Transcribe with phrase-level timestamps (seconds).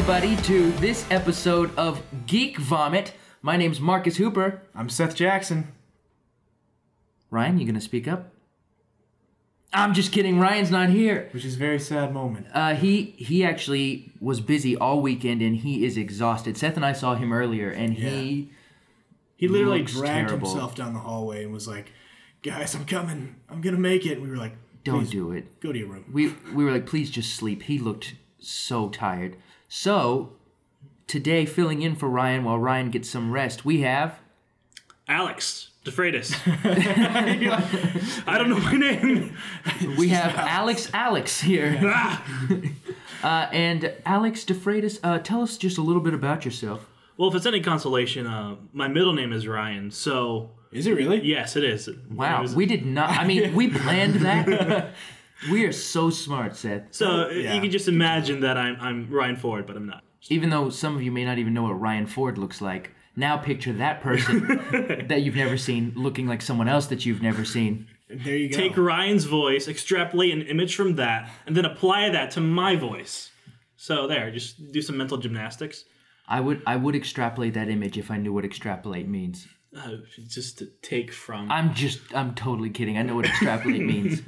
[0.00, 3.12] everybody, to this episode of Geek Vomit.
[3.42, 4.62] My name's Marcus Hooper.
[4.74, 5.72] I'm Seth Jackson.
[7.28, 8.32] Ryan, you gonna speak up?
[9.74, 10.40] I'm just kidding.
[10.40, 11.28] Ryan's not here.
[11.32, 12.46] Which is a very sad moment.
[12.54, 16.56] Uh, he he actually was busy all weekend and he is exhausted.
[16.56, 18.50] Seth and I saw him earlier, and he
[19.36, 20.48] He literally dragged terrible.
[20.48, 21.92] himself down the hallway and was like,
[22.42, 23.36] "Guys, I'm coming.
[23.50, 25.60] I'm gonna make it." And we were like, don't do it.
[25.60, 27.64] Go to your room." We we were like, please just sleep.
[27.64, 29.36] He looked so tired.
[29.72, 30.32] So
[31.06, 34.18] today, filling in for Ryan while Ryan gets some rest, we have
[35.06, 36.34] Alex DeFreitas.
[38.26, 39.36] I don't know my name.
[39.96, 41.78] we have Alex Alex here.
[43.22, 46.84] uh, and Alex DeFreitas, uh, tell us just a little bit about yourself.
[47.16, 49.92] Well, if it's any consolation, uh, my middle name is Ryan.
[49.92, 51.20] So Is it really?
[51.22, 51.88] yes, it is.
[52.10, 53.10] Wow, It was- we did not.
[53.10, 54.94] I mean, we planned that.
[55.50, 56.88] we are so smart, Seth.
[56.90, 57.54] so Yeah.
[57.54, 60.02] you can just imagine that I'm I'm Ryan Ford, but I'm not.
[60.28, 63.36] Even though some of you may not even know what Ryan Ford looks like, now
[63.36, 64.46] picture that person
[65.08, 67.86] that you've never seen looking like someone else that you've never seen.
[68.08, 68.56] There you go.
[68.56, 73.30] Take Ryan's voice, extrapolate an image from that, and then apply that to my voice.
[73.76, 75.84] So there, just do some mental gymnastics.
[76.28, 79.48] I would I would extrapolate that image if I knew what extrapolate means.
[79.76, 79.92] Uh,
[80.28, 81.50] just to take from.
[81.50, 82.98] I'm just I'm totally kidding.
[82.98, 84.22] I know what extrapolate means.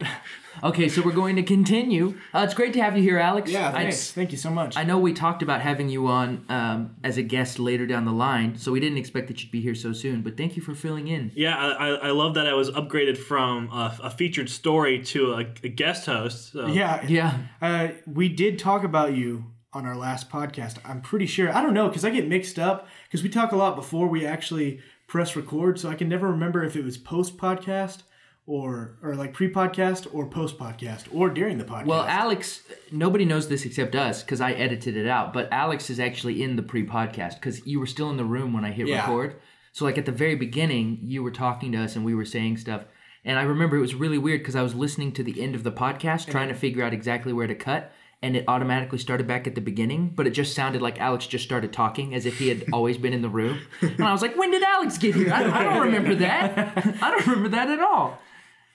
[0.00, 0.20] No, I don't.
[0.62, 2.18] Okay, so we're going to continue.
[2.34, 3.50] Uh, it's great to have you here, Alex.
[3.50, 4.10] yeah, I- thanks.
[4.12, 4.76] Thank you so much.
[4.76, 8.12] I know we talked about having you on um, as a guest later down the
[8.12, 10.20] line, so we didn't expect that you'd be here so soon.
[10.22, 11.30] But thank you for filling in.
[11.34, 15.32] yeah, I, I I love that I was upgraded from a, a featured story to
[15.34, 16.52] a, a guest host.
[16.52, 16.66] So.
[16.66, 20.76] yeah, Yeah, Uh, we did talk about you on our last podcast.
[20.84, 21.54] I'm pretty sure.
[21.54, 24.26] I don't know because I get mixed up because we talk a lot before we
[24.26, 28.02] actually press record, so I can never remember if it was post podcast
[28.50, 31.86] or or like pre podcast or post podcast or during the podcast.
[31.86, 35.32] Well, Alex, nobody knows this except us because I edited it out.
[35.32, 38.64] But Alex is actually in the pre-podcast because you were still in the room when
[38.64, 39.02] I hit Yeah.
[39.02, 39.36] record.
[39.72, 42.56] So, like at the very beginning, you were talking to us and we were saying
[42.56, 42.82] stuff.
[43.24, 45.62] And I remember it was really weird because I was listening to the end of
[45.62, 49.46] the podcast, trying to figure out exactly where to cut, and it automatically started back
[49.46, 50.10] at the beginning.
[50.16, 53.12] But it just sounded like Alex just started talking as if he had always been
[53.12, 53.60] in the room.
[53.80, 55.32] And I was like, "When did Alex get here?
[55.32, 56.76] I, I don't remember that.
[57.00, 58.18] I don't remember that at all."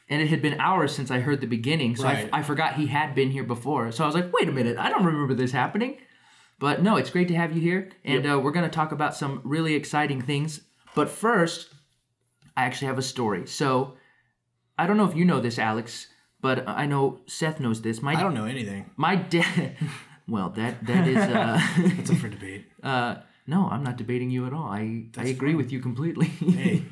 [0.10, 2.30] And it had been hours since I heard the beginning, so Right.
[2.32, 3.92] I, I forgot he had been here before.
[3.92, 5.98] So I was like, wait a minute, I don't remember this happening.
[6.60, 9.14] But no, it's great to have you here, and uh, we're going to talk about
[9.16, 10.62] some really exciting things.
[10.96, 11.74] But first,
[12.56, 13.46] I actually have a story.
[13.46, 13.96] So
[14.78, 16.08] I don't know if you know this, Alex,
[16.40, 18.02] but I know Seth knows this.
[18.02, 18.90] My I don't know anything.
[18.96, 19.76] my dad.
[20.30, 21.18] well, that that is.
[21.18, 21.60] Uh,
[22.00, 22.66] It's up for debate.
[22.84, 23.16] uh,
[23.48, 24.70] no, I'm not debating you at all.
[24.70, 26.28] I I agree with you completely.
[26.28, 26.84] Hey,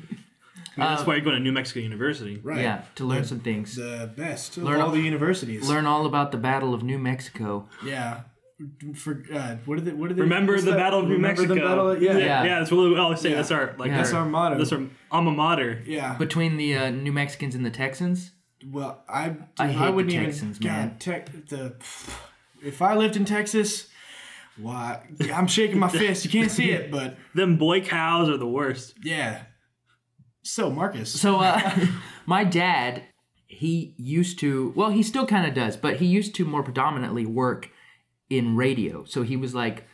[0.80, 2.40] mean, that's why you're going to New Mexico University.
[2.42, 2.60] right?
[2.60, 3.76] yeah, to learn some things.
[3.76, 5.68] the best of Learn all all- the universities.
[5.68, 7.68] Learn all about the Battle of New Mexico.
[7.84, 8.22] Yeah.
[8.94, 9.92] For uh, what did they?
[9.92, 10.22] What did they?
[10.22, 10.76] Remember the that?
[10.78, 11.54] Battle of New Remember Mexico.
[11.54, 12.12] The battle, yeah.
[12.12, 12.44] yeah, Yeah.
[12.44, 13.30] yeah, That's what we always say.
[13.30, 13.36] Yeah.
[13.36, 13.96] That's our like Yeah.
[13.96, 14.58] That's our motto.
[14.58, 15.82] That's our alma mater.
[15.86, 16.14] yeah.
[16.14, 18.30] between the uh, New Mexicans and the Texans.
[18.70, 20.88] Well, I I hate the wouldn't Texans, even, man.
[20.90, 21.74] God, tech, the
[22.64, 23.88] if I lived in Texas,
[24.56, 25.02] why
[25.34, 26.24] I'm shaking my fist.
[26.24, 28.94] You can't see it, but Them boy cows are the worst.
[29.02, 29.42] yeah.
[30.44, 31.86] So Marcus, So uh,
[32.26, 33.02] my dad,
[33.46, 34.72] he used to.
[34.76, 37.70] Well, he still kind of does, but he used to more predominantly work
[38.28, 39.04] in radio.
[39.04, 39.86] So he was like,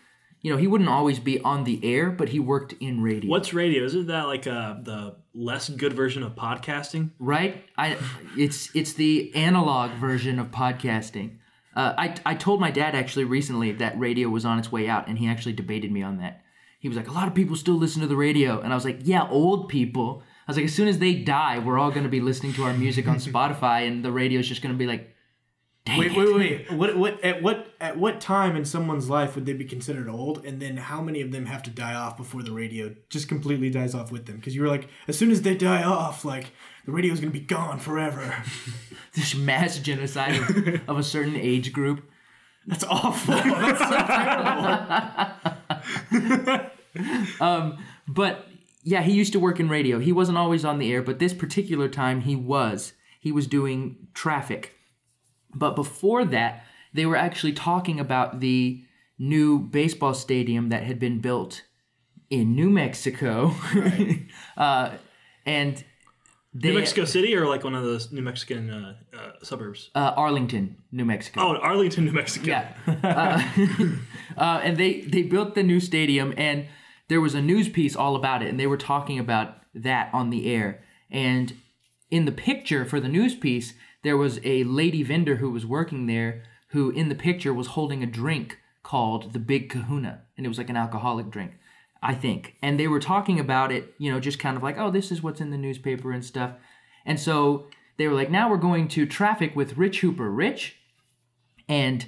[0.43, 3.31] you know, he wouldn't always be on the air, but he worked in radio.
[3.31, 3.85] What's radio?
[3.85, 7.11] Isn't that like uh, the less good version of podcasting?
[7.19, 7.65] right?
[7.79, 7.97] I
[8.37, 11.37] it's it's the analog version of podcasting.
[11.77, 15.07] Uh, I I told my dad actually recently that radio was on its way out,
[15.07, 16.43] and he actually debated me on that.
[16.81, 18.85] He was like, "A lot of people still listen to the radio," and I was
[18.85, 22.03] like, "Yeah, old people." I was like, "As soon as they die, we're all going
[22.03, 24.87] to be listening to our music on Spotify, and the radio's just going to be
[24.87, 25.15] like."
[25.87, 26.73] Dang wait, it." wait, wait.
[26.73, 30.45] What, what, at what, at what time in someone's life would they be considered old?
[30.45, 33.71] And then how many of them have to die off before the radio just completely
[33.71, 34.37] dies off with them?
[34.37, 36.53] Because you were like, as soon as they die off, like
[36.85, 38.43] the radio's gonna be gone forever.
[39.13, 42.09] This mass genocide of, of a certain age group.
[42.65, 43.35] That's awful.
[43.35, 43.91] That's so
[46.47, 46.71] terrible.
[47.41, 48.47] Um, but
[48.83, 49.99] yeah, he used to work in radio.
[49.99, 52.93] He wasn't always on the air, but this particular time he was.
[53.21, 54.75] He was doing traffic.
[55.55, 58.83] But before that, they were actually talking about the
[59.19, 61.63] new baseball stadium that had been built
[62.31, 63.55] in New Mexico.
[64.57, 64.93] uh,
[65.45, 65.85] and
[66.55, 69.91] they, New Mexico City or like one of those New Mexican uh, uh, suburbs?
[69.95, 71.41] uh, Arlington, New Mexico.
[71.41, 72.47] Oh, Arlington, New Mexico.
[72.47, 72.73] Yeah.
[72.87, 73.43] Uh,
[74.37, 76.67] uh, and they, they built the new stadium, and
[77.11, 80.31] there was a news piece all about it, and they were talking about that on
[80.31, 80.81] the air.
[81.11, 81.53] And
[82.09, 83.75] in the picture for the news piece,
[84.05, 88.05] there was a lady vendor who was working there who, in the picture, was holding
[88.05, 91.55] a drink called the Big Kahuna, and it was like an alcoholic drink,
[92.01, 92.55] I think.
[92.63, 95.21] And they were talking about it, you know, just kind of like, oh, this is
[95.21, 96.53] what's in the newspaper and stuff.
[97.05, 97.67] And so
[97.99, 100.31] they were like, now we're going to traffic with Rich Hooper.
[100.31, 100.77] Rich,
[101.69, 102.07] and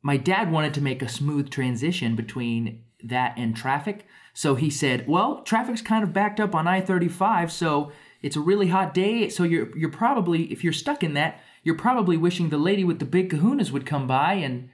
[0.00, 4.06] my dad wanted to make a smooth transition between that and traffic.
[4.34, 8.68] So he said, "Well, traffic's kind of backed up on I-35, so it's a really
[8.68, 12.58] hot day, so you're you're probably if you're stuck in that, you're probably wishing the
[12.58, 14.70] lady with the big kahunas would come by and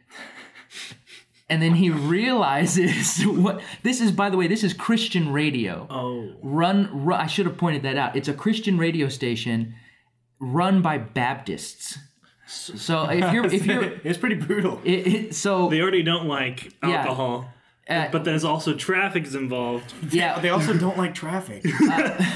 [1.49, 5.87] and then he realizes what this is by the way, this is Christian radio.
[5.91, 6.35] Oh.
[6.43, 8.17] Run, run I should have pointed that out.
[8.17, 9.75] It's a Christian radio station
[10.39, 11.99] run by Baptists.
[12.47, 14.81] So if you're if you're it's pretty brutal.
[14.85, 17.49] it, it, so They already don't like Yeah.
[17.89, 18.09] Alcohol.
[18.09, 19.93] Uh, but there's also traffic is involved.
[20.11, 21.63] yeah, They also don't like traffic.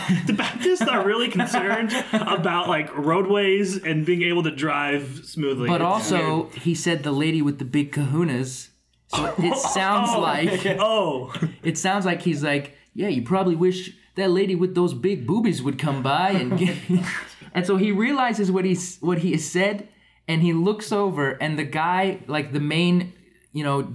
[0.26, 5.69] The Baptists are really concerned about like roadways and being able to drive smoothly.
[5.69, 8.69] But It's also, he said the lady with the big kahunas.
[9.08, 11.32] So it sounds like oh,
[11.62, 15.62] it sounds like he's like, yeah, you probably wish that lady with those big boobies
[15.62, 16.76] would come by and get.
[17.52, 19.88] and so he realizes what he's what he has said,
[20.28, 23.12] and he looks over, and the guy, like the main,
[23.52, 23.94] you know.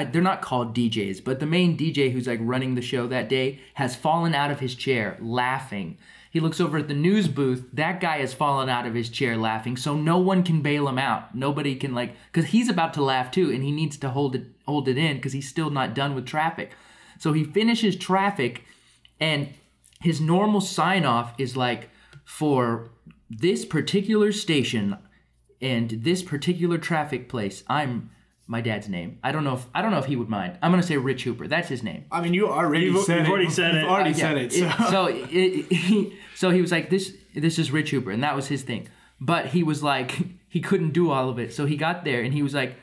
[0.00, 3.28] I, they're not called DJs, but the main DJ who's like running the show that
[3.28, 5.98] day has fallen out of his chair laughing.
[6.30, 7.68] He looks over at the news booth.
[7.74, 10.98] That guy has fallen out of his chair laughing, so no one can bail him
[10.98, 11.34] out.
[11.34, 14.46] Nobody can like because he's about to laugh too, and he needs to hold it
[14.64, 16.70] hold it in because he's still not done with traffic.
[17.18, 18.64] So he finishes traffic,
[19.18, 19.50] and
[20.00, 21.90] his normal sign off is like
[22.24, 22.88] for
[23.28, 24.96] this particular station
[25.60, 27.64] and this particular traffic place.
[27.68, 28.10] I'm
[28.50, 29.18] my dad's name.
[29.22, 30.58] I don't know if I don't know if he would mind.
[30.60, 31.46] I'm gonna say Rich Hooper.
[31.46, 32.04] That's his name.
[32.10, 33.30] I mean, you already You've- said you've it.
[33.30, 33.88] already said You've it.
[33.88, 34.52] already Yeah, said it.
[34.52, 34.66] So.
[34.66, 38.34] it- so it, he, so he was like this this is Rich Hooper and that
[38.34, 38.88] was his thing.
[39.20, 40.18] But he was like
[40.48, 41.52] he couldn't do all of it.
[41.54, 42.74] So he got there and he was like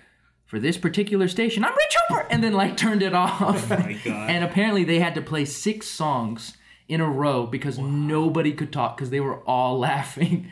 [0.46, 3.42] for this particular station, I'm Rich Hooper and then like turned it off.
[3.70, 4.30] Oh my God.
[4.30, 6.56] and apparently they had to play six songs
[6.88, 10.50] in a row because nobody could talk because they were all laughing.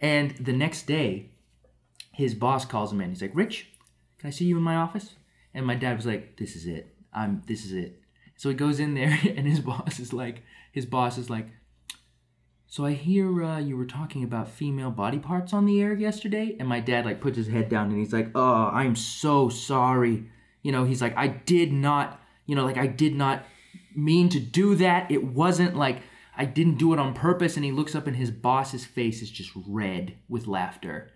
[0.00, 1.30] And the next day,
[2.12, 3.10] his boss calls him in.
[3.10, 3.68] He's like, "Rich,
[4.18, 5.14] can I see you in my office?"
[5.54, 6.94] And my dad was like, "This is it.
[7.12, 7.42] I'm.
[7.46, 8.00] This is it."
[8.36, 10.42] So he goes in there, and his boss is like,
[10.72, 11.46] his boss is like,
[12.66, 16.56] "So I hear uh, you were talking about female body parts on the air yesterday."
[16.58, 20.30] And my dad like puts his head down, and he's like, "Oh, I'm so sorry."
[20.62, 22.20] You know, he's like, "I did not.
[22.44, 23.44] You know, like I did not
[23.94, 25.10] mean to do that.
[25.10, 26.02] It wasn't like."
[26.38, 29.30] I didn't do it on purpose, and he looks up, and his boss's face is
[29.30, 31.10] just red with laughter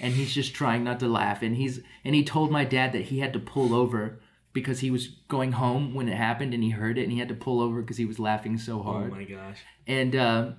[0.00, 3.02] and he's just trying not to laugh and he's and he told my dad that
[3.02, 4.20] he had to pull over
[4.52, 7.28] because he was going home when it happened and he heard it and he had
[7.28, 9.10] to pull over because he was laughing so hard.
[9.10, 9.58] oh my gosh.
[9.86, 10.50] and uh,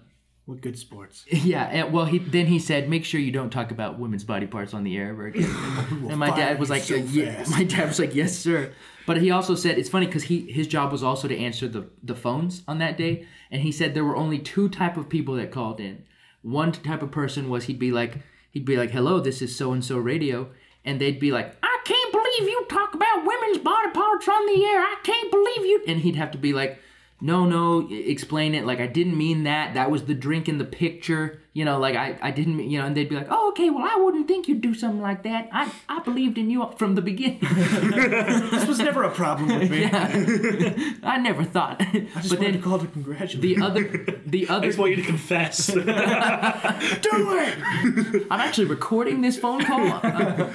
[0.45, 1.25] What good sports.
[1.31, 4.47] yeah and, well he then he said make sure you don't talk about women's body
[4.47, 5.43] parts on the air ever again
[6.09, 7.51] and my dad was like so yeah fast.
[7.51, 8.71] my dad was like yes sir
[9.07, 11.89] but he also said it's funny because he his job was also to answer the
[12.03, 15.35] the phones on that day and he said there were only two type of people
[15.35, 16.03] that called in
[16.41, 18.19] one type of person was he'd be like
[18.56, 20.50] he'd be like hello this is so and so radio.
[20.84, 24.66] And they'd be like i can't believe you talk about women's body parts on the
[24.66, 24.80] air.
[24.80, 25.84] I can't believe you.
[25.88, 26.80] And he'd have to be like
[27.21, 30.66] no no explain it like i didn't mean that that was the drink in the
[30.66, 33.69] picture you know like i, I didn't you know and they'd be like oh okay
[33.69, 36.95] well i wouldn't think you'd do something like that i, I believed in you from
[36.95, 39.85] the beginning This was never a problem with me.
[41.04, 43.83] i never thought I just but wanted then to call to congratulate the other
[44.25, 44.66] the other.
[44.66, 45.68] I just want you to confess.
[45.68, 48.28] Do it!
[48.31, 49.87] I'm actually recording this phone call.
[49.87, 50.51] Uh,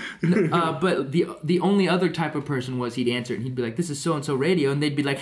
[0.53, 3.63] uh, but the the only other type of person was he'd answer and he'd be
[3.63, 5.21] like, "This is so and so radio," and they'd be like,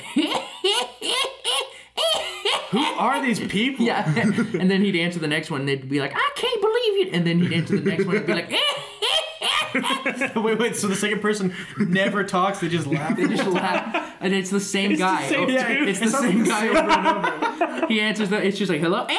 [2.70, 3.84] Who are these people?
[3.86, 7.06] "Yeah," and then he'd answer the next one and they'd be like, "I can't believe
[7.06, 8.50] you," and then he'd answer the next one and be like,
[10.36, 10.76] wait, wait.
[10.76, 12.58] So the second person never talks.
[12.60, 13.16] They just laugh.
[13.16, 15.28] they just laugh, and it's the same It's the guy.
[15.28, 15.88] same Oh, Yeah, dude.
[15.88, 17.86] It's the same guy same- over and over.
[17.86, 18.44] He answers the.
[18.46, 19.06] It's just like, "Hello."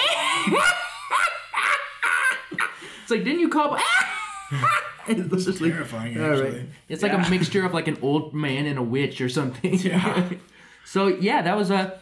[3.01, 3.75] It's like, didn't you call?
[5.07, 6.31] it's just like, terrifying, right.
[6.31, 6.65] actually.
[6.89, 9.73] It's like a mixture of like an old man and a witch or something.
[9.79, 10.29] Yeah.
[10.85, 11.99] so yeah, that was a.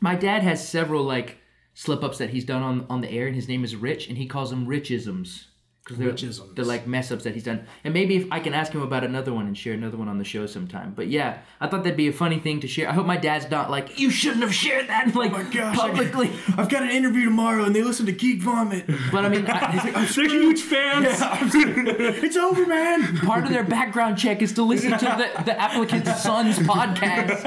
[0.00, 1.38] My dad has several like
[1.74, 4.18] slip ups that he's done on on the air, and his name is Rich, and
[4.18, 5.46] he calls them Richisms.
[5.84, 7.66] Because they're, they're like mess ups that he's done.
[7.84, 10.16] And maybe if I can ask him about another one and share another one on
[10.16, 10.94] the show sometime.
[10.96, 12.88] But yeah, I thought that'd be a funny thing to share.
[12.88, 15.42] I hope my dad's not like, you shouldn't have shared that oh like Oh my
[15.50, 15.78] gosh!
[15.78, 16.30] I- publicly.
[16.56, 18.86] I've got an interview tomorrow, and they listen to Geek Vomit.
[19.12, 21.06] But I mean, i'm They're huge fans.
[21.10, 23.18] it's over, man.
[23.18, 27.44] part of their background check is to listen to the, the applicant's son's podcast.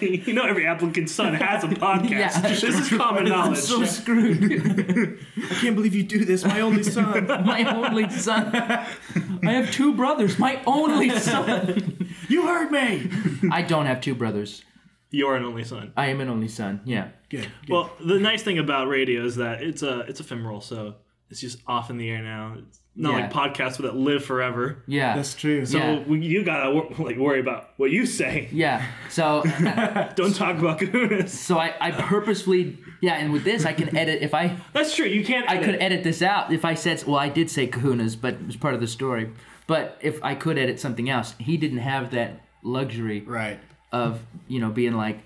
[0.00, 2.10] you know, every applicant's son has a podcast.
[2.10, 2.40] Yeah.
[2.42, 3.58] This is common knowledge.
[3.58, 5.18] so screwed.
[5.36, 6.44] I can't believe you do this.
[6.44, 7.39] My only son.
[7.44, 8.54] My only son.
[8.54, 10.38] I have two brothers.
[10.38, 12.08] My only son.
[12.28, 13.10] You heard me.
[13.50, 14.62] I don't have two brothers.
[15.10, 15.92] You're an only son.
[15.96, 16.80] I am an only son.
[16.84, 17.08] Yeah.
[17.28, 17.48] Good.
[17.66, 17.72] good.
[17.72, 20.94] Well, the nice thing about radio is that it's a it's ephemeral, so
[21.30, 22.56] it's just off in the air now.
[22.58, 23.20] It's not Yeah.
[23.22, 24.82] like podcasts that live forever.
[24.86, 25.16] Yeah.
[25.16, 25.64] that's true.
[25.66, 26.02] So Yeah.
[26.06, 28.48] we- you gotta wor- like worry about what you say.
[28.52, 28.84] yeah.
[29.08, 29.42] So
[30.16, 31.28] Don't talk about kahunas.
[31.30, 35.06] so I, I purposefully yeah, and with this I can edit if I That's true.
[35.06, 35.48] You can't.
[35.48, 35.64] I edit.
[35.64, 38.56] could edit this out if I said well I did say kahunas, but it was
[38.56, 39.30] part of the story.
[39.66, 43.58] But if I could edit something else, he didn't have that luxury right.
[43.92, 45.20] of you know being like,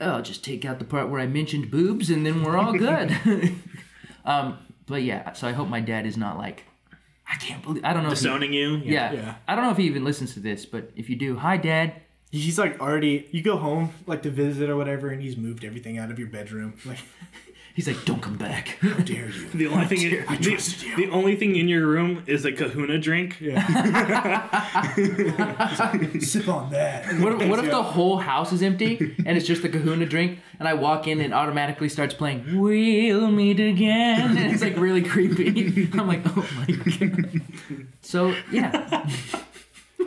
[0.00, 2.72] oh, I'll just take out the part where I mentioned boobs and then we're all
[2.72, 3.14] good.
[4.24, 6.64] um, but yeah, so I hope my dad is not like,
[7.30, 8.10] I can't believe I don't know.
[8.10, 8.76] If he, disowning you.
[8.76, 9.34] yeah, Yeah.
[9.46, 11.94] I don't know if he even listens to this, but if you do, hi dad.
[12.30, 13.26] He's like already.
[13.30, 16.28] You go home like to visit or whatever, and he's moved everything out of your
[16.28, 16.74] bedroom.
[16.84, 16.98] Like,
[17.78, 18.76] He's like, don't come back.
[18.80, 19.46] how dare you?
[19.54, 20.56] The only thing, in, I the,
[20.96, 23.40] the only thing in your room is a Kahuna drink.
[23.40, 23.64] Yeah.
[26.18, 27.20] Sip on that.
[27.20, 30.40] What if, what if the whole house is empty and it's just the Kahuna drink,
[30.58, 35.02] and I walk in and automatically starts playing "We'll Meet Again," and it's like really
[35.02, 35.88] creepy.
[35.92, 37.42] I'm like, oh my god.
[38.02, 39.08] So yeah,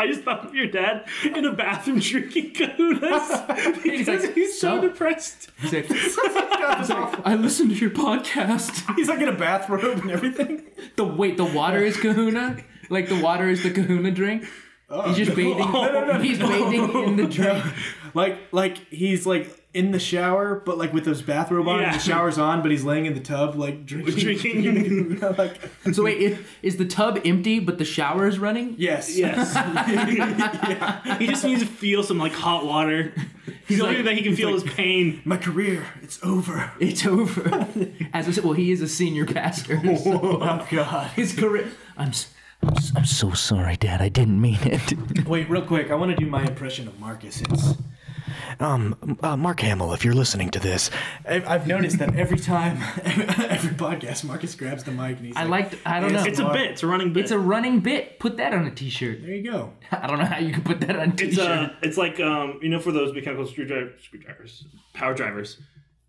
[0.02, 4.78] I just thought of your dad in a bathroom drinking Kahunas because like, he's so
[4.78, 5.52] "So?" depressed.
[5.60, 5.86] He's like,
[7.24, 8.96] I listened to your podcast.
[8.96, 10.64] He's like in a bathrobe and everything.
[10.96, 12.58] The wait, the water is Kahuna.
[12.90, 14.48] Like the water is the Kahuna drink.
[15.06, 15.72] he's just oh, bathing.
[15.72, 17.64] No, no, He's bathing in the drink.
[18.16, 21.94] Like, like he's like in the shower, but like with those bathrobe on, and Yeah.
[21.94, 24.16] the shower's on, but he's laying in the tub, like drinking.
[24.20, 25.20] Drinking.
[25.38, 25.58] like,
[25.94, 28.76] So wait, is, is the tub empty but the shower is running?
[28.78, 29.16] yes.
[29.18, 29.56] Yes.
[31.20, 33.14] He just needs to feel some like hot water.
[33.68, 35.22] He's like- only that he can feel his pain.
[35.26, 36.72] My career, it's over.
[36.80, 37.68] It's over.
[38.14, 39.78] As I said, well, he is a senior pastor.
[39.98, 41.12] so Oh God.
[41.12, 41.70] his career.
[41.98, 42.10] I'm.
[42.10, 44.04] s- I'm, s- I'm so sorry, Dad.
[44.04, 45.26] I didn't mean it.
[45.28, 45.90] Wait, real quick.
[45.90, 47.42] I want to do my impression of Marcus.
[47.42, 47.74] It's
[48.60, 49.94] um uh, Mark Hamill.
[49.94, 50.90] If you're listening to this,
[51.28, 55.44] I've, I've noticed that every time, every podcast, Marcus grabs the mic and he's I
[55.44, 55.88] like, liked.
[55.88, 56.24] I don't know.
[56.24, 56.72] It's a bit.
[56.72, 57.22] It's a running bit.
[57.24, 58.20] It's a running bit.
[58.20, 59.22] Put that on a T-shirt.
[59.22, 61.48] "There you go." I don't know how you can put that on a It's T-shirt.
[61.48, 65.60] uh, it's like um, you know, for those mechanical screwdriver, screwdrivers, power drivers.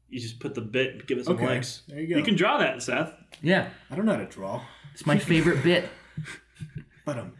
[0.09, 1.85] You just put the bit, give it some Okay, legs.
[1.89, 2.19] there you go.
[2.19, 3.15] You can draw that, Seth.
[3.41, 4.61] yeah, I don't know how to draw,
[4.93, 5.89] it's my favorite bit.
[7.05, 7.33] but um,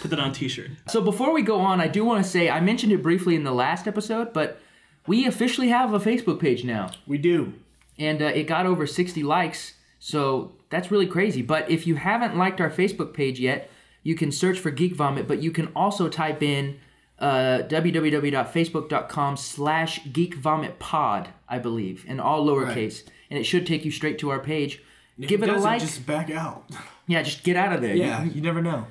[0.00, 0.70] Put that on T-shirt.
[0.88, 3.44] So before we go on, I do want to say I mentioned it briefly in
[3.44, 4.60] the last episode, but
[5.06, 6.90] we officially have a Facebook page now.
[7.06, 7.52] we do.
[7.98, 12.36] and uh, it got over 60 likes so that's really crazy but if you haven't
[12.36, 13.70] liked our facebook page yet
[14.02, 16.76] you can search for geek vomit but you can also type in
[17.20, 23.84] uh, www.facebook.com slash geek vomit pod i believe in all lowercase and it should take
[23.84, 24.82] you straight to our page
[25.20, 26.64] give it a doesn't, like Just back out.
[27.06, 28.86] yeah just get out of there Yeah, you never know.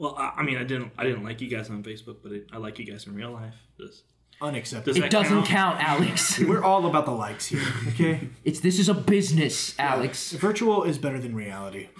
[0.00, 2.46] Well, I, I mean, I didn't, I didn't like you guys on Facebook, but it,
[2.52, 3.54] I like you guys in real life.
[3.78, 4.02] Does,
[4.42, 4.86] Unacceptable.
[4.94, 5.78] does it that doesn't count?
[5.78, 7.62] count alex We're all about the likes here.
[7.88, 8.30] Okay.
[8.44, 11.90] it's this is a business alex Virtual is better than reality.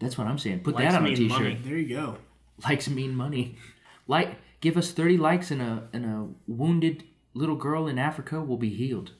[0.00, 1.58] that's what i'm saying put Likes that on a mean t-shirt money.
[1.62, 2.16] There you go.
[2.68, 3.56] likes mean money.
[4.08, 8.56] Like, give us 30 likes and a and a wounded little girl in Africa will
[8.56, 9.12] be healed.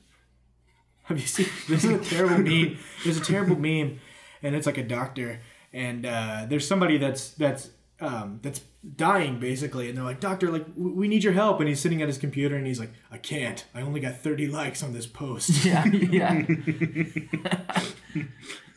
[1.04, 1.46] Have you seen?
[1.68, 2.78] This is a terrible meme.
[3.04, 4.00] There's a terrible meme,
[4.42, 5.40] and it's like a doctor,
[5.72, 8.60] and uh, there's somebody that's that's um, that's
[8.96, 12.02] dying basically, and they're like, "Doctor, like w- we need your help," and he's sitting
[12.02, 13.64] at his computer, and he's like, "I can't.
[13.74, 16.42] I only got 30 likes on this post." Yeah, yeah.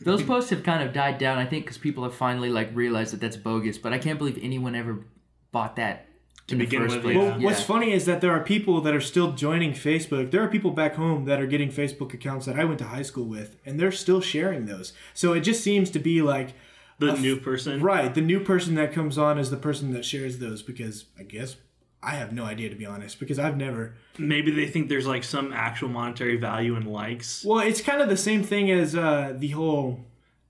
[0.00, 3.12] Those posts have kind of died down, I think, because people have finally like realized
[3.12, 3.78] that that's bogus.
[3.78, 5.04] But I can't believe anyone ever
[5.50, 6.06] bought that
[6.46, 7.16] to in begin the first with, place.
[7.16, 7.22] yeah.
[7.30, 10.30] Well, what's funny is that there are people that are still joining Facebook.
[10.30, 13.02] There are people back home that are getting Facebook accounts that I went to high
[13.02, 14.92] school with, and they're still sharing those.
[15.14, 16.54] So it just seems to be like
[16.98, 17.80] The new person.
[17.80, 18.12] Right.
[18.12, 21.56] The new person that comes on is the person that shares those because I guess
[22.02, 23.94] I have no idea to be honest because I've never.
[24.18, 27.44] Maybe they think there's like some actual monetary value in likes.
[27.44, 30.00] Well, it's kind of the same thing as uh, the whole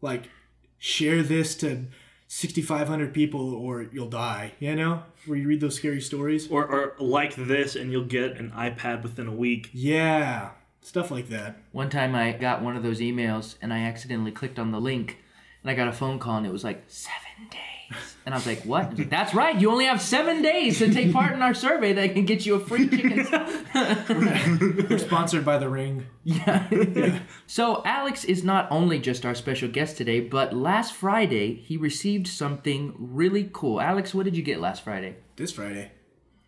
[0.00, 0.28] like
[0.78, 1.84] share this to
[2.28, 4.52] 6,500 people or you'll die.
[4.58, 6.48] You know, where you read those scary stories.
[6.50, 9.70] Or, or like this and you'll get an iPad within a week.
[9.72, 10.50] Yeah,
[10.82, 11.56] stuff like that.
[11.72, 15.18] One time I got one of those emails and I accidentally clicked on the link
[15.62, 17.58] and I got a phone call and it was like seven days.
[18.26, 18.84] And I was like, what?
[18.84, 19.58] I was like, That's right.
[19.58, 22.56] You only have seven days to take part in our survey that can get you
[22.56, 23.26] a free chicken.
[24.90, 26.06] We're sponsored by the Ring.
[26.24, 27.20] Yeah.
[27.46, 32.26] So Alex is not only just our special guest today, but last Friday he received
[32.26, 33.80] something really cool.
[33.80, 35.16] Alex, what did you get last Friday?
[35.36, 35.92] This Friday.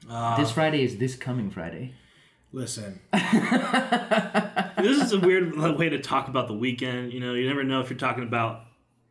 [0.09, 1.95] Uh, this Friday is this coming Friday.
[2.53, 7.13] Listen, This is a weird way to talk about the weekend.
[7.13, 8.63] You know, you never know if you're talking about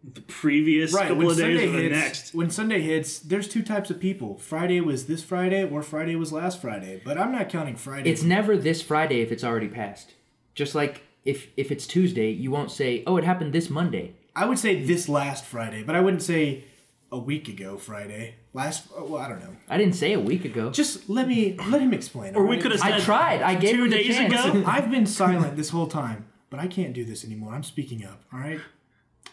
[0.03, 1.09] the previous Right.
[1.09, 2.33] couple When of days Sunday or the hits, next.
[2.35, 4.37] when Sunday hits, there's two types of people.
[4.37, 7.01] Friday was this Friday, or Friday was last Friday.
[7.03, 8.09] But I'm not counting Friday.
[8.09, 10.13] It's never this Friday if it's already passed.
[10.55, 14.45] Just like if if it's Tuesday, you won't say, "Oh, it happened this Monday." I
[14.45, 16.63] would say this last Friday, but I wouldn't say
[17.11, 18.35] a week ago Friday.
[18.53, 19.55] Last, well, I don't know.
[19.67, 20.71] I didn't say a week ago.
[20.71, 22.35] Just let me let him explain.
[22.35, 23.41] Or we could have said I tried.
[23.41, 24.33] I gave two him the days chance.
[24.33, 24.63] ago.
[24.65, 27.53] I've been silent this whole time, but I can't do this anymore.
[27.53, 28.23] I'm speaking up.
[28.33, 28.59] All right,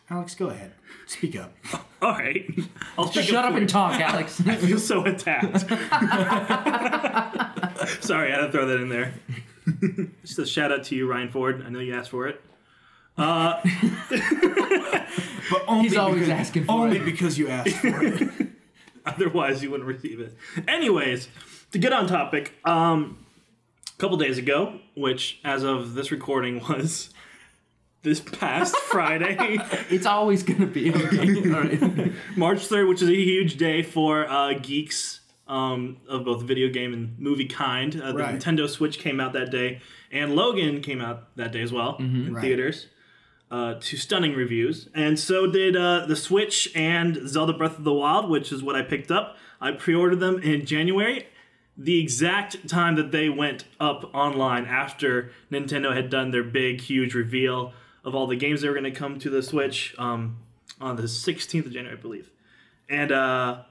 [0.09, 0.73] Alex, go ahead.
[1.07, 1.53] Speak up.
[2.03, 2.49] All right,
[2.99, 4.41] I'll Just shut up for and talk, Alex.
[4.47, 5.61] I feel so attacked.
[8.05, 9.15] Sorry, I had to throw that in there.
[10.23, 11.65] Just a shout out to you, Ryan Ford.
[11.67, 12.41] I know you asked for it.
[13.17, 13.65] But
[15.69, 17.05] only He's always because, asking for only it.
[17.05, 18.31] because you asked for it.
[19.05, 20.37] Otherwise, you wouldn't receive it.
[20.69, 21.29] Anyways,
[21.73, 23.25] to get on topic, um,
[23.97, 27.11] a couple days ago, which as of this recording was
[28.07, 29.37] this past Friday,
[29.91, 31.51] it's always gonna be okay.
[31.53, 32.13] All right.
[32.37, 36.93] March 3rd, which is a huge day for uh, geeks um, of both video game
[36.95, 38.01] and movie kind.
[38.01, 38.39] Uh, the Right.
[38.39, 39.81] Nintendo Switch came out that day,
[40.13, 42.41] and Logan came out that day as well in Right.
[42.43, 42.87] theaters.
[43.49, 47.93] Uh, to stunning reviews, and so did uh, the Switch and Zelda Breath of the
[47.93, 49.37] Wild, which is what I picked up.
[49.61, 51.29] I pre-ordered them in January,
[51.77, 57.15] the exact time that they went up online after Nintendo had done their big, huge
[57.15, 57.73] reveal
[58.07, 60.39] of all the games that were going to come to the Switch um,
[60.81, 62.31] on the 16th of January, I believe.
[62.89, 63.63] And uh,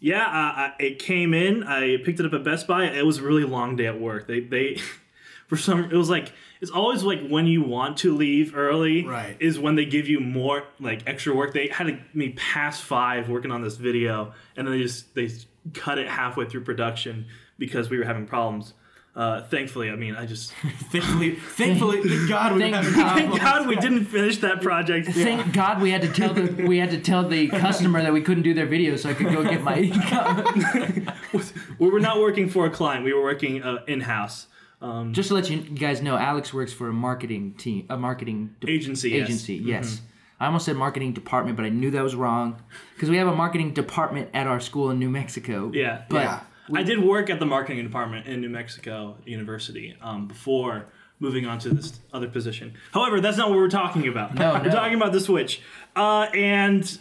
[0.00, 1.62] yeah, I, I, it came in.
[1.62, 2.84] I picked it up at Best Buy.
[2.84, 4.26] It was a really long day at work.
[4.26, 4.80] They they
[5.46, 9.36] for some it was like it's always like when you want to leave early Right.
[9.38, 11.54] is when they give you more like extra work.
[11.54, 15.30] They had to me past five working on this video, and then they just they
[15.72, 17.26] cut it halfway through production
[17.58, 18.74] because we were having problems.
[19.18, 20.52] Uh, thankfully, I mean, I just
[20.92, 23.18] thankfully, thankfully, thank God we Thank have God.
[23.18, 25.08] thank God we didn't finish that project.
[25.08, 28.22] Thank God we had to tell the we had to tell the customer that we
[28.22, 29.76] couldn't do their video, so I could go get my.
[29.78, 31.10] Income.
[31.80, 33.04] we were not working for a client.
[33.04, 34.46] We were working uh, in house.
[34.80, 38.54] Um, Just to let you guys know, Alex works for a marketing team, a marketing
[38.60, 39.16] de- Agency, yes.
[39.16, 39.24] Mm-hmm.
[39.24, 40.00] Agency, yes.
[40.38, 42.62] I almost said marketing department, but I knew that was wrong
[42.94, 45.72] because we have a marketing department at our school in New Mexico.
[45.74, 46.04] Yeah.
[46.08, 46.40] but Yeah.
[46.74, 50.86] I did work at the marketing department in New Mexico University um, before
[51.20, 52.74] moving on to this other position.
[52.92, 54.34] However, that's not what we're talking about.
[54.34, 55.60] No, We're talking about the Switch.
[55.96, 56.98] Uh, and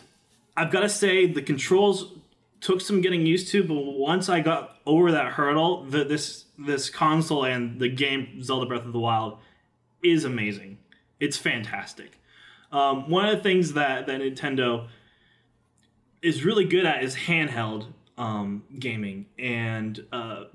[0.55, 2.13] I've got to say, the controls
[2.61, 6.89] took some getting used to, but once I got over that hurdle, the, this this
[6.89, 9.37] console and the game Zelda Breath of the Wild
[10.03, 10.79] is amazing.
[11.19, 12.19] It's fantastic.
[12.71, 14.87] Um, one of the things that, that Nintendo
[16.21, 17.85] is really good at is handheld
[18.17, 20.45] um, gaming, and uh,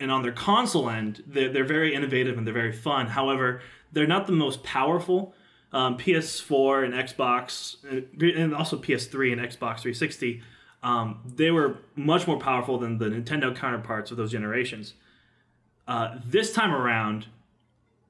[0.00, 3.06] and on their console end, they're, they're very innovative and they're very fun.
[3.06, 3.60] However,
[3.92, 5.34] they're not the most powerful.
[5.72, 10.42] Um, PS4 and Xbox, uh, and also PS3 and Xbox 360,
[10.82, 14.94] um, they were much more powerful than the Nintendo counterparts of those generations.
[15.86, 17.26] Uh, this time around,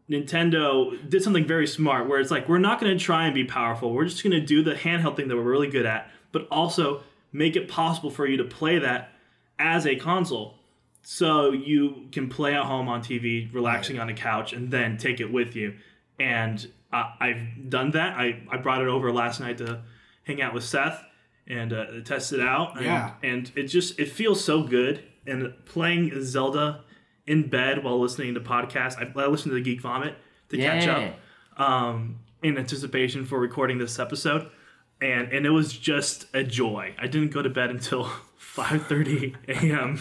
[0.09, 3.45] Nintendo did something very smart where it's like, we're not going to try and be
[3.45, 3.93] powerful.
[3.93, 7.03] We're just going to do the handheld thing that we're really good at, but also
[7.33, 9.13] make it possible for you to play that
[9.59, 10.57] as a console.
[11.03, 15.21] So you can play at home on TV, relaxing on a couch, and then take
[15.21, 15.75] it with you.
[16.19, 18.19] And uh, I've done that.
[18.19, 19.83] I, I brought it over last night to
[20.25, 21.03] hang out with Seth
[21.47, 22.77] and uh, test it out.
[22.77, 23.13] And, Yeah.
[23.23, 25.05] And it just, it feels so good.
[25.27, 26.85] And playing Zelda
[27.27, 28.97] in bed while listening to podcasts.
[28.99, 30.17] I, I listened to the Geek Vomit
[30.49, 31.15] to catch up
[31.57, 34.51] um, in anticipation for recording this episode,
[35.01, 36.95] and and it was just a joy.
[36.99, 38.05] I didn't go to bed until
[38.39, 40.01] 5:30 a.m.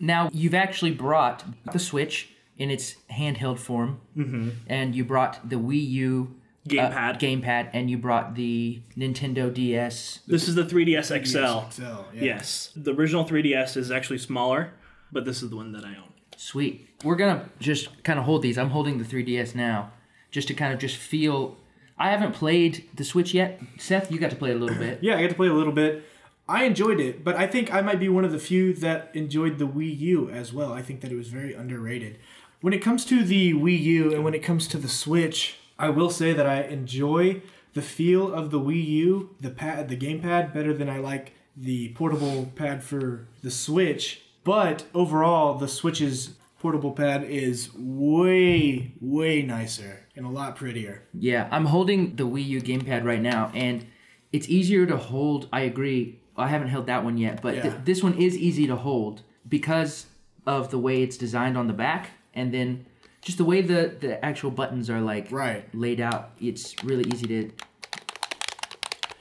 [0.00, 4.50] now you've actually brought the Switch in its handheld form, mm-hmm.
[4.66, 6.34] and you brought the Wii U
[6.66, 7.20] uh, Gamepad.
[7.20, 10.20] gamepad, and you brought the Nintendo DS.
[10.26, 11.70] This is the 3DS XL.
[11.70, 12.00] XL, yeah.
[12.12, 14.72] Yes, the original 3DS is actually smaller,
[15.12, 16.12] but this is the one that I own.
[16.36, 16.88] Sweet.
[17.04, 18.58] We're gonna just kind of hold these.
[18.58, 19.92] I'm holding the 3DS now,
[20.30, 21.56] just to kind of just feel.
[21.98, 23.60] I haven't played the Switch yet.
[23.78, 24.98] Seth, you got to play a little bit.
[25.02, 26.04] Yeah, I got to play a little bit.
[26.48, 29.58] I enjoyed it, but I think I might be one of the few that enjoyed
[29.58, 30.72] the Wii U as well.
[30.72, 32.18] I think that it was very underrated.
[32.60, 35.90] When it comes to the Wii U and when it comes to the Switch, I
[35.90, 37.42] will say that I enjoy
[37.74, 41.90] the feel of the Wii U, the pad, the gamepad better than I like the
[41.90, 44.22] portable pad for the Switch.
[44.44, 46.34] But overall, the Switch's
[46.66, 51.06] portable pad is way way nicer and a lot prettier.
[51.14, 53.86] Yeah, I'm holding the Wii U gamepad right now, and
[54.32, 55.48] it's easier to hold.
[55.52, 56.18] I agree.
[56.36, 60.06] I haven't held that one yet, but th- this one is easy to hold because
[60.44, 62.84] of the way it's designed on the back, and then
[63.22, 65.72] just the way the the actual buttons are like Right.
[65.72, 66.30] laid out.
[66.40, 67.36] It's really easy to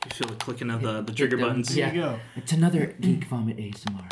[0.06, 1.48] You feel the clicking of the, the trigger them.
[1.48, 1.78] buttons.
[1.78, 1.86] Yeah.
[1.88, 2.20] There you go.
[2.38, 4.10] It's another geek vomit ASMR.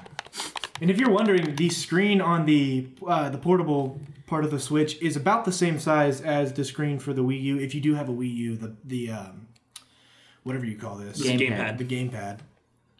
[0.82, 5.02] And if you're wondering, the screen on the uh, the portable part of the Switch
[5.02, 7.60] is about the same size as the screen for the Wii U.
[7.60, 9.48] If you do have a Wii U, the the um,
[10.44, 11.78] whatever you call this, This is Gamepad.
[11.78, 11.78] gamepad.
[11.78, 12.40] the gamepad.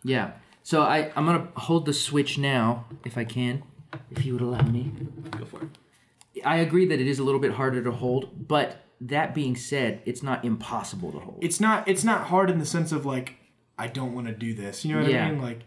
[0.04, 0.32] Yeah.
[0.62, 3.64] So I I'm gonna hold the switch now, if I can,
[4.12, 4.92] if you would allow me.
[5.32, 5.70] Go for it.
[6.46, 10.02] I agree that it is a little bit harder to hold, but that being said,
[10.06, 11.40] it's not impossible to hold.
[11.42, 13.36] It's not it's not hard in the sense of like
[13.78, 14.86] I don't want to do this.
[14.86, 15.26] You know what Yeah.
[15.26, 15.42] I mean?
[15.42, 15.62] Like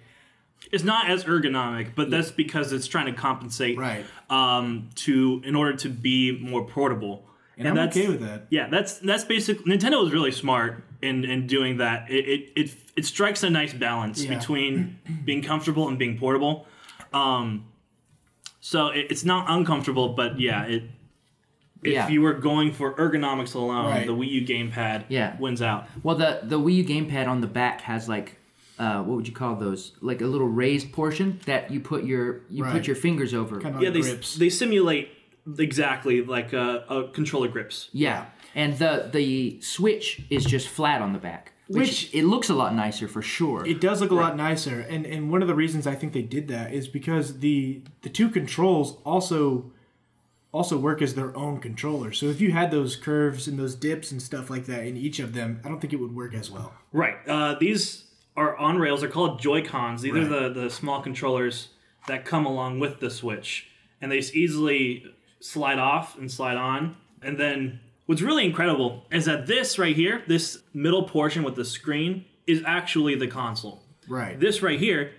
[0.72, 4.04] It's not as ergonomic, but that's because it's trying to compensate right.
[4.30, 7.24] um, to in order to be more portable.
[7.58, 8.46] And, I'm that's, okay with that.
[8.50, 9.60] Yeah, that's that's basic.
[9.64, 12.10] Nintendo was really smart in in doing that.
[12.10, 14.36] It it it, it strikes a nice balance Yeah.
[14.38, 16.66] between being comfortable and being portable.
[17.12, 17.66] Um,
[18.60, 20.82] so it, it's not uncomfortable, but yeah, it.
[21.82, 22.08] If Yeah.
[22.08, 24.06] you were going for ergonomics alone, Right.
[24.06, 25.36] the Wii U gamepad Yeah.
[25.38, 25.86] wins out.
[26.02, 28.38] Well, the the Wii U gamepad on the back has like,
[28.78, 29.92] uh, what would you call those?
[30.00, 32.72] Like a little raised portion that you put your you Right.
[32.72, 33.60] put your fingers over.
[33.60, 34.34] Kind of Yeah, like they grips.
[34.36, 35.08] they simulate
[35.58, 37.88] exactly like a, a controller grips.
[37.92, 42.48] Yeah, and the the switch is just flat on the back, which, Which- it looks
[42.50, 43.64] a lot nicer for sure.
[43.66, 46.22] It does look a lot nicer, and and one of the reasons I think they
[46.22, 49.72] did that is because the the two controls also
[50.52, 52.12] also work as their own controller.
[52.12, 55.18] So if you had those curves and those dips and stuff like that in each
[55.18, 56.72] of them, I don't think it would work as well.
[56.92, 57.16] Right.
[57.28, 58.04] Uh, these
[58.36, 59.00] are on rails.
[59.00, 60.02] They're called Joy Cons.
[60.02, 60.22] These Right.
[60.24, 61.68] are the, the small controllers
[62.08, 63.68] that come along with the Switch,
[64.00, 65.04] and they just easily
[65.40, 66.96] slide off and slide on.
[67.22, 71.64] And then what's really incredible is that this right here, this middle portion with the
[71.64, 73.82] screen, is actually the console.
[74.08, 74.38] Right.
[74.38, 75.12] This right here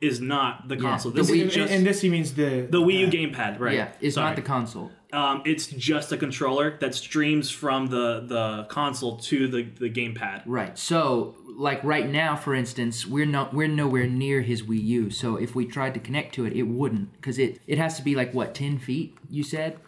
[0.00, 1.12] is not the console.
[1.12, 3.60] the This Wii- is just and this he means the the Wii U gamepad.
[3.60, 3.74] Right.
[3.74, 4.26] yeah, it's Sorry.
[4.26, 4.90] not the console.
[5.12, 10.42] Um, it's just a controller that streams from the the console to the the gamepad.
[10.46, 10.76] Right.
[10.76, 15.10] So, like right now, for instance, we're not we're nowhere near his Wii U.
[15.10, 18.02] So if we tried to connect to it, it wouldn't because it it has to
[18.02, 19.16] be like what ten feet.
[19.30, 19.78] You said.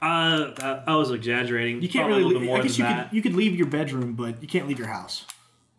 [0.00, 1.80] Uh, I- I was exaggerating.
[1.80, 2.36] you can't Probably really.
[2.36, 3.08] a bit more I guess than you that.
[3.10, 5.26] could you could leave your bedroom, but you can't leave your house.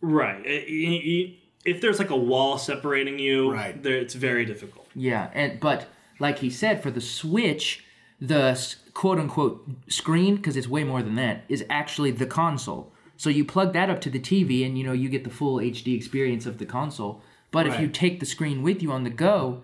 [0.02, 0.46] Right.
[0.46, 3.82] It- y- y- if there's like a wall separating you, Right.
[3.82, 4.88] there, it's very difficult.
[4.96, 5.88] Yeah, and but
[6.20, 7.83] like he said, for the Switch,
[8.24, 12.94] the quote unquote screen, because it's way more than that, is actually the console.
[13.18, 15.58] So you plug that up to the TV, and you know you get the full
[15.58, 17.22] HD experience of the console.
[17.52, 19.62] But if you take the screen with you on the go,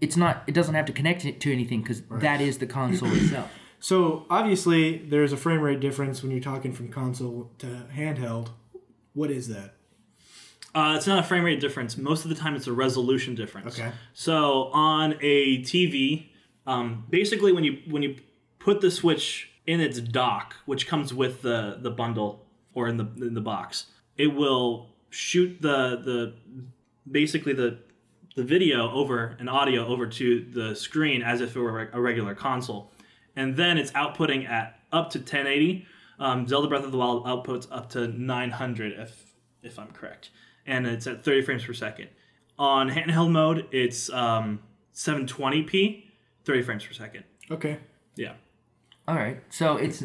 [0.00, 0.42] it's not.
[0.46, 3.50] It doesn't have to connect it to anything because that is the console itself.
[3.78, 8.48] So obviously there's a frame rate difference when you're talking from console to handheld.
[9.14, 9.74] What is that?
[10.74, 11.96] Uh, it's not a frame rate difference.
[11.96, 13.78] Most of the time, it's a resolution difference.
[13.78, 13.92] Okay.
[14.12, 16.30] So on a TV,
[16.66, 18.16] um, basically when you when you
[18.58, 23.06] put the Switch in its dock, which comes with the the bundle or in the
[23.18, 26.34] in the box, it will shoot the the
[27.10, 27.78] basically the
[28.36, 32.34] the video over and audio over to the screen as if it were a regular
[32.34, 32.90] console,
[33.34, 35.86] and then it's outputting at up to 1080.
[36.18, 40.30] Um, Zelda Breath of the Wild outputs up to 900 if if I'm correct,
[40.66, 42.08] and it's at 30 frames per second.
[42.58, 44.60] On handheld mode, it's um,
[44.94, 46.04] 720p,
[46.46, 47.24] 30 frames per second.
[47.50, 47.78] Okay.
[48.14, 48.32] Yeah.
[49.08, 50.02] All right, so it's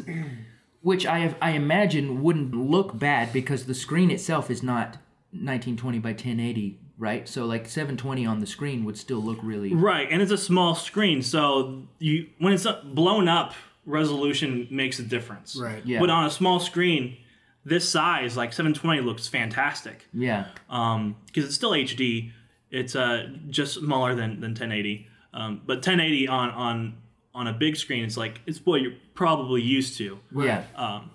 [0.82, 4.96] which I I imagine wouldn't look bad because the screen itself is not
[5.32, 7.28] 1920 by 1080, right?
[7.28, 10.76] So like 720 on the screen would still look really Right, and it's a small
[10.76, 13.54] screen, so you when it's blown up,
[13.86, 15.56] resolution makes a difference.
[15.60, 15.84] Right.
[15.84, 15.98] Yeah.
[15.98, 17.16] But on a small screen,
[17.64, 20.06] this size, like 720, looks fantastic.
[20.12, 20.46] yeah.
[20.70, 22.30] Um, because it's still HD.
[22.70, 25.08] It's uh just smaller than than 1080.
[25.34, 26.94] Um, but 1080 on on
[27.34, 30.18] on a big screen, it's like it's what you're probably used to.
[30.34, 30.64] Yeah.
[30.76, 31.10] Um,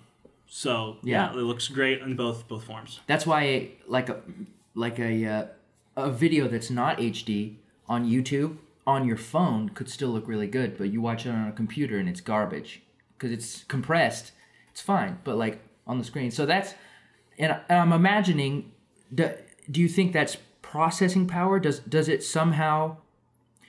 [0.50, 1.32] So Yeah.
[1.32, 3.00] yeah, it looks great in both both forms.
[3.06, 4.20] That's why like a
[4.74, 5.46] like a uh,
[5.96, 7.56] a video that's not HD
[7.88, 11.46] on YouTube on your phone could still look really good, but you watch it on
[11.48, 12.80] a computer and it's garbage
[13.16, 14.32] because it's compressed.
[14.70, 16.30] It's fine, but like on the screen.
[16.30, 16.74] So that's
[17.38, 18.72] and, I- and I'm imagining.
[19.14, 19.30] Do,
[19.70, 21.60] do you think that's processing power?
[21.60, 22.96] Does does it somehow?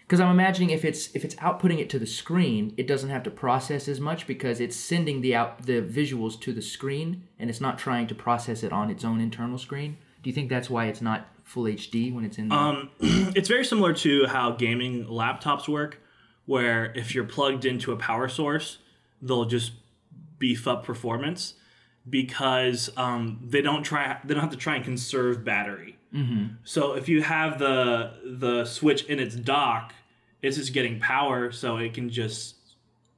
[0.10, 3.22] Because I'm imagining if it's if it's outputting it to the screen, it doesn't have
[3.24, 7.48] to process as much because it's sending the out the visuals to the screen and
[7.48, 10.00] it's not trying to process it on its own internal screen.
[10.24, 12.48] Do you think that's why it's not full HD when it's in?
[12.48, 16.02] The, Um, it's very similar to how gaming laptops work,
[16.48, 18.80] where if you're plugged into a power source,
[19.22, 19.74] they'll just
[20.40, 21.54] beef up performance
[22.10, 26.00] because um, they don't try they don't have to try and conserve battery.
[26.12, 26.56] Mm-hmm.
[26.64, 29.94] So if you have the the switch in its dock,
[30.42, 32.56] it's just getting power, so it can just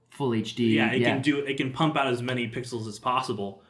[0.09, 0.73] full HD.
[0.73, 3.61] yeah it can do it can pump out as many pixels as possible.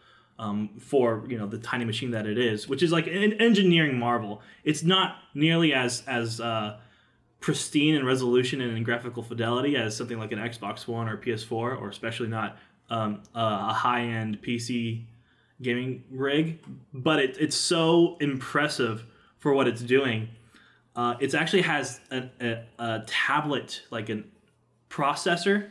[0.42, 3.98] um, for you know the tiny machine that it is, which is like an engineering
[3.98, 4.42] marvel.
[4.64, 6.78] It's not nearly as as uh,
[7.40, 11.52] pristine in resolution and in graphical fidelity as something like an Xbox One or PS4,
[11.52, 12.58] or especially not
[12.90, 15.04] um, a high end PC
[15.62, 16.60] gaming rig.
[16.92, 19.06] But it, it's so impressive
[19.38, 20.30] for what it's doing.
[20.96, 24.30] Uh, it actually has a, a, a tablet like an
[24.90, 25.70] processor,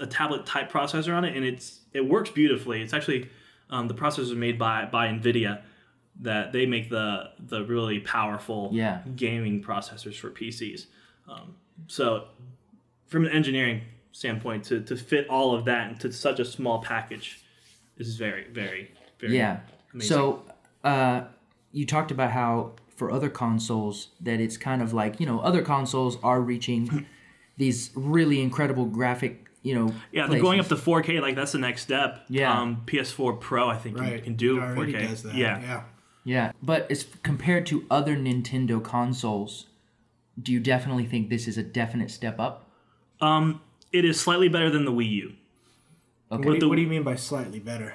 [0.00, 2.82] a tablet type processor on it, and it's it works beautifully.
[2.82, 3.28] It's actually
[3.70, 5.62] um, the processor is made by by Nvidia
[6.20, 9.02] that they make the the really powerful Yeah.
[9.16, 10.86] gaming processors for PCs.
[11.28, 11.54] Um,
[11.86, 12.26] so
[13.06, 17.44] from an engineering standpoint, to, to fit all of that into such a small package
[17.98, 19.60] is very very very Yeah.
[19.92, 20.08] amazing.
[20.08, 20.44] So,
[20.82, 21.22] uh,
[21.72, 25.62] you talked about how for other consoles that it's kind of like you know other
[25.62, 27.06] consoles are reaching
[27.56, 31.20] these really incredible graphic you know yeah, they're going up to 4K.
[31.22, 32.24] Like that's the next step.
[32.28, 32.60] Yeah.
[32.60, 34.22] Um, PS4 Pro, I think, can, Right.
[34.22, 35.08] can do It already 4K.
[35.08, 35.34] does that.
[35.34, 35.60] Yeah.
[35.60, 35.82] Yeah.
[36.24, 39.66] yeah, but as compared to other Nintendo consoles,
[40.40, 42.68] do you definitely think this is a definite step up?
[43.20, 43.60] Um,
[43.92, 45.32] it is slightly better than the Wii U.
[46.32, 46.44] Okay.
[46.48, 47.94] What, do, the- what do you mean by slightly better?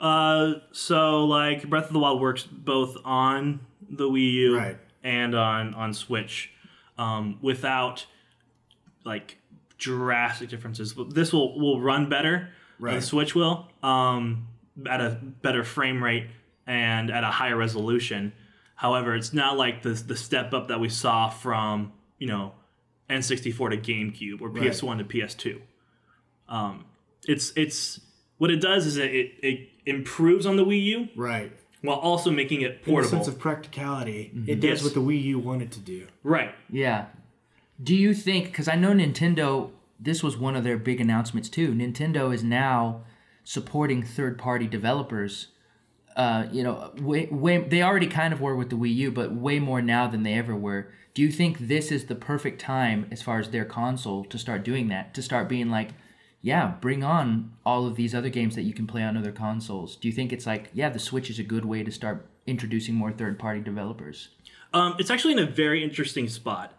[0.00, 4.78] Uh, so like Breath of the Wild works both on the Wii U Right.
[5.02, 6.50] and on on Switch,
[6.98, 8.06] um, without
[9.04, 9.38] like
[9.78, 10.92] drastic differences.
[10.94, 12.50] But This will will run better.
[12.78, 12.94] Right.
[12.96, 14.48] The Switch will um,
[14.88, 16.26] at a better frame rate
[16.66, 18.32] and at a higher resolution.
[18.74, 22.52] However, it's not like the the step up that we saw from you know
[23.08, 25.60] N64 to GameCube or PS1 to PS2.
[26.48, 26.84] Um,
[27.26, 28.00] it's it's
[28.38, 31.52] what it does is it, it, it improves on the Wii U Right.
[31.86, 33.10] While also making it In the portable.
[33.10, 34.84] sense of practicality, it does Yes.
[34.84, 36.06] what the Wii U wanted to do.
[36.22, 36.54] right.
[36.70, 37.06] Yeah.
[37.82, 39.70] Do you think, because I know Nintendo,
[40.00, 41.72] this was one of their big announcements too.
[41.72, 43.02] Nintendo is now
[43.44, 45.48] supporting third party developers.
[46.16, 49.34] Uh, you know, way, way, they already kind of were with the Wii U, but
[49.34, 50.88] way more now than they ever were.
[51.12, 54.64] Do you think this is the perfect time, as far as their console, to start
[54.64, 55.12] doing that?
[55.14, 55.90] To start being like,
[56.46, 59.96] yeah, bring on all of these other games that you can play on other consoles.
[59.96, 62.94] Do you think it's like, yeah, the Switch is a good way to start introducing
[62.94, 64.28] more third party developers?
[64.72, 66.72] Um, it's actually in a very interesting spot.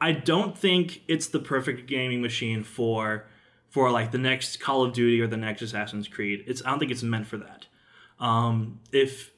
[0.00, 3.24] I don't think it's the perfect gaming machine for
[3.68, 6.44] for like the next Call of Duty or the next Assassin's Creed.
[6.46, 7.66] It's I don't think it's meant for that.
[8.20, 9.32] Um, if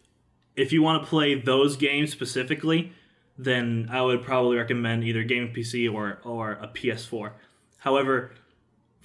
[0.57, 2.93] if you want to play those games specifically,
[3.39, 7.33] then I would probably recommend either gaming PC or or a PS4.
[7.79, 8.33] However,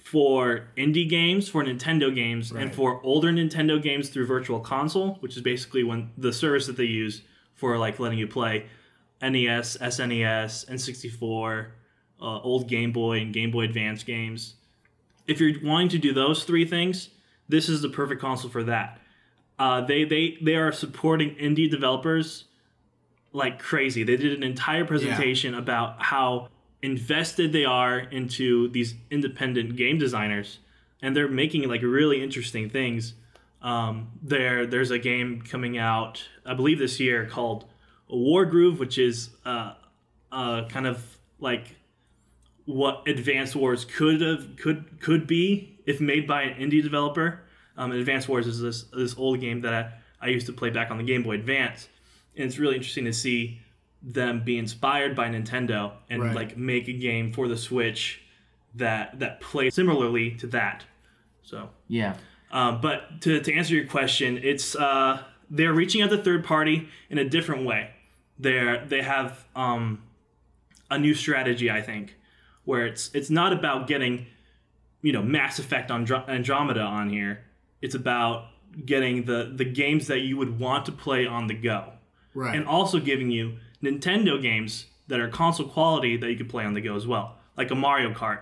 [0.06, 5.36] for indie games, for Nintendo games, and for older Nintendo games through Virtual Console, which
[5.36, 7.22] is basically when the service that they use
[7.54, 8.66] for like letting you play
[9.20, 11.66] NES, SNES, N64,
[12.22, 14.54] uh, old Game Boy and Game Boy Advance games.
[15.26, 17.08] If you're wanting to do those three things,
[17.48, 19.00] this is the perfect console for that.
[19.58, 22.44] Uh, they they they are supporting indie developers
[23.32, 24.04] like crazy.
[24.04, 26.48] They did an entire presentation about how
[26.82, 30.58] invested they are into these independent game designers,
[31.02, 33.14] and they're making like really interesting things.
[33.62, 37.64] Um, there, there's a game coming out, I believe this year, called
[38.12, 39.74] Wargroove, which is uh,
[40.30, 41.76] uh, kind of like
[42.66, 47.40] what Advanced Wars could have could could be if made by an indie developer.
[47.76, 50.90] Um, Advanced Wars is this this old game that I, I used to play back
[50.90, 51.88] on the Game Boy Advance,
[52.36, 53.60] and it's really interesting to see
[54.08, 56.34] them be inspired by Nintendo and Right.
[56.34, 58.22] like make a game for the Switch
[58.74, 60.84] that that plays similarly to that.
[61.42, 62.14] So Yeah.
[62.52, 66.88] um, but to, to answer your question, it's uh, they're reaching out to third party
[67.10, 67.90] in a different way.
[68.38, 70.02] They're they have um,
[70.90, 72.16] a new strategy, I think,
[72.64, 74.26] where it's it's not about getting
[75.02, 77.44] you know Mass Effect on Andromeda on here.
[77.82, 78.46] It's about
[78.84, 81.92] getting the the games that you would want to play on the go,
[82.34, 82.54] Right.
[82.54, 83.56] and also giving you
[83.86, 87.36] Nintendo games that are console quality that you could play on the go as well,
[87.56, 88.40] like a Mario Kart.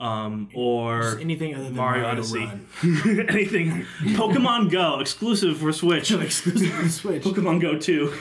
[0.00, 2.44] Um, or Just anything other than Mario Mario, Odyssey.
[2.44, 2.66] Run.
[3.28, 3.84] anything.
[4.14, 6.12] Pokemon Go exclusive for Switch.
[6.12, 7.24] exclusive for Switch.
[7.24, 8.14] Pokemon Go 2.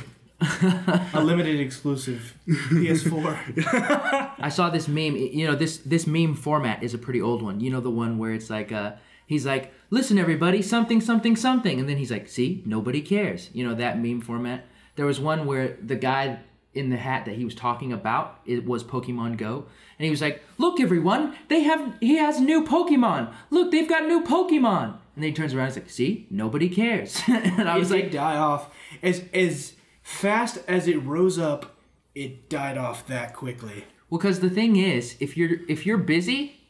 [1.13, 4.33] A limited exclusive PS4.
[4.39, 5.15] I saw this meme.
[5.15, 7.59] You know, this this meme format is a pretty old one.
[7.59, 8.93] You know, the one where it's like, uh,
[9.25, 13.67] he's like, "Listen, everybody, something, something, something," and then he's like, "See, nobody cares." You
[13.67, 14.65] know that meme format.
[14.95, 16.39] There was one where the guy
[16.77, 19.65] in the hat that he was talking about it was Pokemon Go,
[19.97, 23.33] and he was like, "Look, everyone, they have he has new Pokemon.
[23.49, 26.69] Look, they've got new Pokemon." And then he turns around, and he's like, "See, nobody
[26.69, 31.73] cares." and I it was like, die off as as fast as it rose up.
[32.15, 33.85] It died off that quickly.
[34.09, 36.61] Well, because the thing is, if you're if you're busy,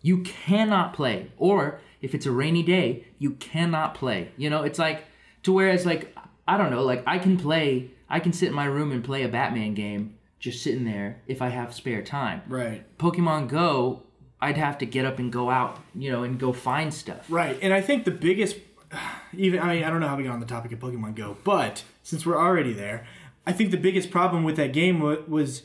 [0.00, 1.30] you cannot play.
[1.36, 4.32] Or if it's a rainy day, you cannot play.
[4.36, 5.04] You know, it's like
[5.44, 6.14] to whereas like
[6.46, 9.22] I don't know, like I can play, I can sit in my room and play
[9.22, 12.42] a Batman game just sitting there if I have spare time.
[12.46, 12.84] Right.
[12.98, 14.02] Pokemon Go,
[14.38, 17.24] I'd have to get up and go out, you know, and go find stuff.
[17.30, 17.58] Right.
[17.62, 18.56] And I think the biggest,
[19.32, 21.38] even, I mean, I don't know how we got on the topic of Pokemon Go,
[21.42, 23.06] but since we're already there,
[23.46, 25.62] I think the biggest problem with that game wa- was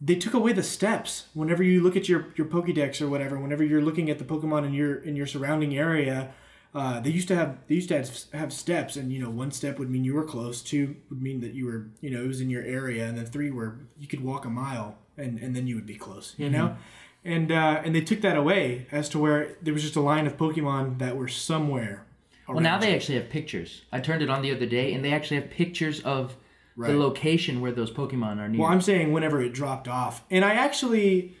[0.00, 1.26] they took away the steps.
[1.34, 4.64] Whenever you look at your, your Pokédex or whatever, whenever you're looking at the Pokemon
[4.64, 6.32] in your in your surrounding area,
[6.74, 9.50] uh, they used to have they used to have, have steps, and you know one
[9.50, 12.28] step would mean you were close, two would mean that you were you know it
[12.28, 15.56] was in your area, and then three were you could walk a mile, and and
[15.56, 16.76] then you would be close, you know,
[17.24, 20.26] and uh, and they took that away as to where there was just a line
[20.26, 22.04] of Pokemon that were somewhere.
[22.46, 23.82] Well, now they actually have pictures.
[23.92, 26.36] I turned it on the other day, and they actually have pictures of
[26.76, 26.92] Right.
[26.92, 28.60] the location where those Pokemon are near.
[28.60, 30.22] Well, I'm saying whenever it dropped off.
[30.30, 31.34] And I actually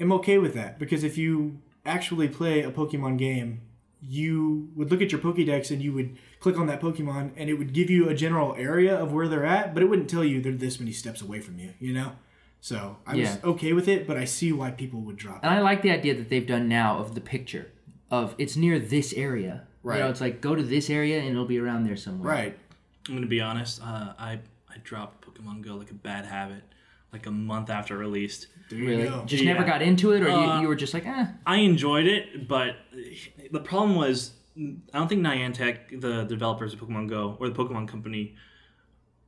[0.00, 3.60] am okay with that because if you actually play a Pokemon game,
[4.02, 7.54] you would look at your Pokédex and you would click on that Pokemon and it
[7.54, 10.40] would give you a general area of where they're at, but it wouldn't tell you
[10.40, 12.12] they're this many steps away from you, you know?
[12.60, 15.46] So I was okay with it, but I see why people would drop it.
[15.46, 17.70] And I like the idea that they've done now of the picture
[18.10, 19.66] of it's near this area.
[19.82, 19.96] Right.
[19.96, 22.30] You know, it's like go to this area and it'll be around there somewhere.
[22.30, 22.58] Right.
[23.08, 23.80] I'm gonna be honest.
[23.82, 26.62] Uh, I I dropped Pokemon Go like a bad habit,
[27.12, 28.46] like a month after released.
[28.70, 29.04] Really?
[29.04, 29.24] go.
[29.26, 29.52] Just Yeah.
[29.52, 31.26] never got into it, or Uh, you, you were just like, eh.
[31.46, 32.76] I enjoyed it, but
[33.50, 37.88] the problem was I don't think Niantic, the developers of Pokemon Go or the Pokemon
[37.88, 38.34] Company,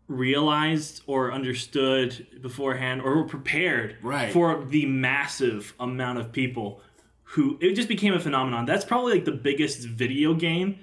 [0.08, 4.32] realized or understood beforehand or were prepared Right.
[4.32, 6.82] for the massive amount of people
[7.22, 8.66] who it just became a phenomenon.
[8.66, 10.78] That's probably like the biggest video game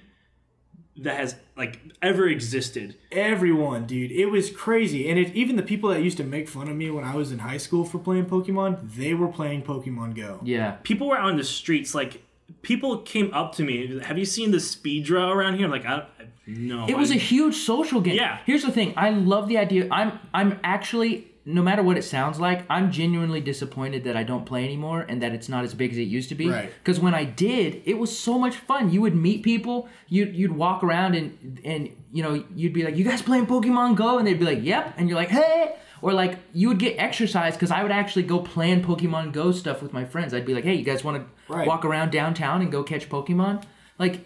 [1.04, 2.96] that has like ever existed.
[3.12, 6.70] Everyone, dude, it was crazy, and it, even the people that used to make fun
[6.70, 10.16] of me when I was in high school for playing Pokemon, they were playing Pokemon
[10.16, 10.40] Go.
[10.44, 10.78] Yeah.
[10.84, 12.24] people were out in the streets like
[12.62, 15.98] people came up to me have you seen the speedra around here I'm like i,
[15.98, 18.16] I no It was a a huge social game.
[18.16, 18.40] Yeah.
[18.46, 18.94] Here's the thing.
[18.98, 19.88] I love the idea.
[19.92, 24.46] I'm I'm actually no matter what it sounds like, I'm genuinely disappointed that I don't
[24.46, 26.50] play anymore and that it's not as big as it used to be.
[26.50, 26.72] Right.
[26.84, 28.92] Because when I did, it was so much fun.
[28.92, 32.96] You would meet people, you'd you'd walk around and and you know, you'd be like,
[32.96, 34.18] You guys playing Pokemon Go?
[34.18, 34.96] And they'd be like, Yep.
[34.98, 38.40] And you're like, Hey or like you would get exercise because I would actually go
[38.40, 40.34] plan Pokemon Go stuff with my friends.
[40.34, 43.64] I'd be like, "Hey, you guys want to walk around downtown and go catch Pokemon?"
[43.98, 44.26] Like,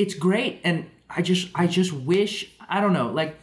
[0.00, 3.38] it's great and i just i just wish i don't know like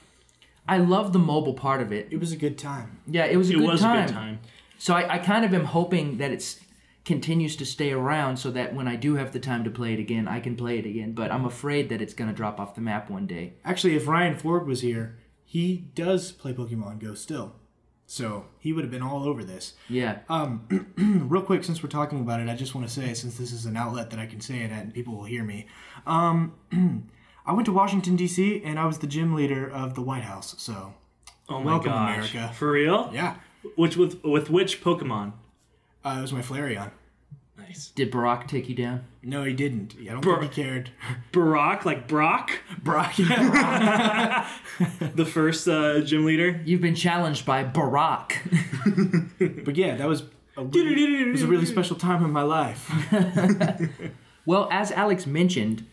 [0.68, 3.00] i love the mobile part of it It was a good time.
[3.08, 3.64] yeah it was a, good time.
[3.64, 3.98] it good, was time.
[4.04, 4.40] a good time
[4.78, 6.60] so I, I kind of am hoping that it's
[7.06, 10.00] continues to stay around so that when i do have the time to play it
[10.00, 12.76] again i can play it again but i'm afraid that it's going to drop off
[12.76, 17.14] the map one day Actually, if Ryan Ford was here, he does play Pokemon Go
[17.14, 17.56] still.
[18.10, 19.74] So he would have been all over this.
[19.90, 20.20] yeah
[20.98, 23.66] Real quick, since we're talking about it, I just want to say, since this is
[23.66, 25.68] an outlet that I can say it at and people will hear me,
[26.06, 26.54] um,
[27.48, 30.54] I went to Washington, D.C., and I was the gym leader of the White House.
[30.58, 30.94] So,
[31.50, 32.54] oh my Welcome, gosh America.
[32.54, 33.36] for real yeah,
[33.76, 35.32] which with with which pokemon
[36.04, 36.92] uh, it was my Flareon.
[37.58, 39.96] nice did barack take you down No, he didn't.
[40.00, 40.90] I don't Bro- think he cared.
[41.32, 42.52] Barack like Brock
[42.84, 44.48] Brock, yeah.
[45.16, 48.34] the first uh, gym leader you've been challenged by barack
[49.66, 50.24] but yeah, that was
[50.58, 52.90] a really, it was a really special time in my life.
[54.46, 55.86] well as alex mentioned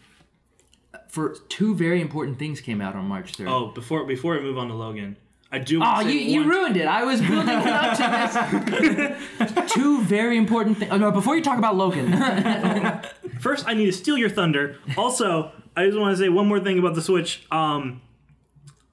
[1.14, 4.58] for two very important things came out on march 3rd oh before before we move
[4.58, 5.16] on to logan
[5.52, 6.86] i do Oh, want to you, you ruined it.
[6.86, 9.72] I was building it up to this.
[9.72, 10.90] Two very important things.
[10.92, 12.10] Oh, no, before you talk about Logan.
[13.40, 14.78] First, I need to steal your thunder.
[14.96, 17.46] Also, I just want to say one more thing about the Switch.
[17.52, 18.02] Um,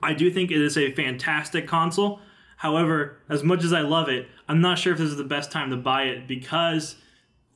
[0.04, 2.20] I do think it is a fantastic console.
[2.58, 5.52] However, as much as I love it, I'm not sure if this is the best
[5.52, 6.96] time to buy it because,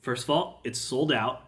[0.01, 1.43] first of all, it's sold out,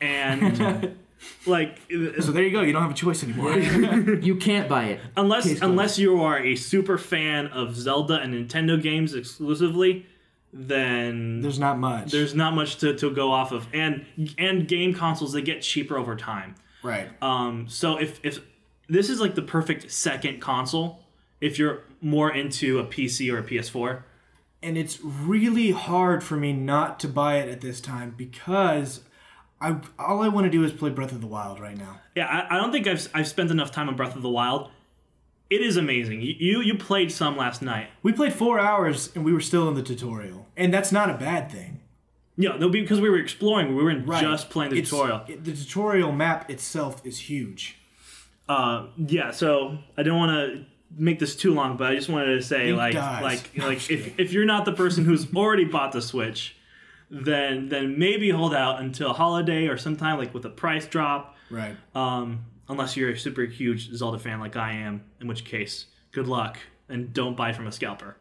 [0.00, 0.96] and
[1.46, 1.78] like
[2.20, 2.60] So there you go.
[2.62, 3.56] You don't have a choice anymore.
[3.58, 5.00] you can't buy it.
[5.16, 5.70] unless Case closed.
[5.70, 10.06] unless you are a super fan of Zelda and Nintendo games exclusively,
[10.52, 12.10] then There's not much.
[12.12, 13.66] there's not much to, to go off of.
[13.72, 14.06] And
[14.38, 16.54] and game consoles they get cheaper over time.
[16.82, 17.08] right.
[17.22, 18.40] Um, so if if
[18.88, 21.00] this is like the perfect second console,
[21.40, 24.02] if you're more into a PC or a PS4,
[24.62, 29.00] and it's really hard for me not to buy it at this time because
[29.60, 32.00] I all I want to do is play Breath of the Wild right now.
[32.14, 34.70] yeah, I, I don't think I've I've spent enough time on Breath of the Wild.
[35.48, 36.20] It is amazing.
[36.22, 37.88] You you, you played some last night.
[38.02, 41.14] We played four hours and we were still in the tutorial, and that's not a
[41.14, 41.80] bad thing.
[42.36, 43.74] Yeah, no, because we were exploring.
[43.74, 45.22] We weren't just playing the It's- tutorial.
[45.26, 47.76] it- the tutorial map itself is huge.
[48.48, 49.30] Uh, yeah.
[49.30, 50.64] So I don't want to
[50.98, 53.22] make this too long, but I just wanted to say like dies.
[53.22, 56.55] like like if if you're not the person who's already bought the Switch,
[57.10, 61.36] then then maybe hold out until holiday or sometime like with a price drop.
[61.50, 61.76] Right.
[61.94, 66.26] Um, unless you're a super huge Zelda fan like I am, in which case, good
[66.26, 68.16] luck and don't buy from a scalper.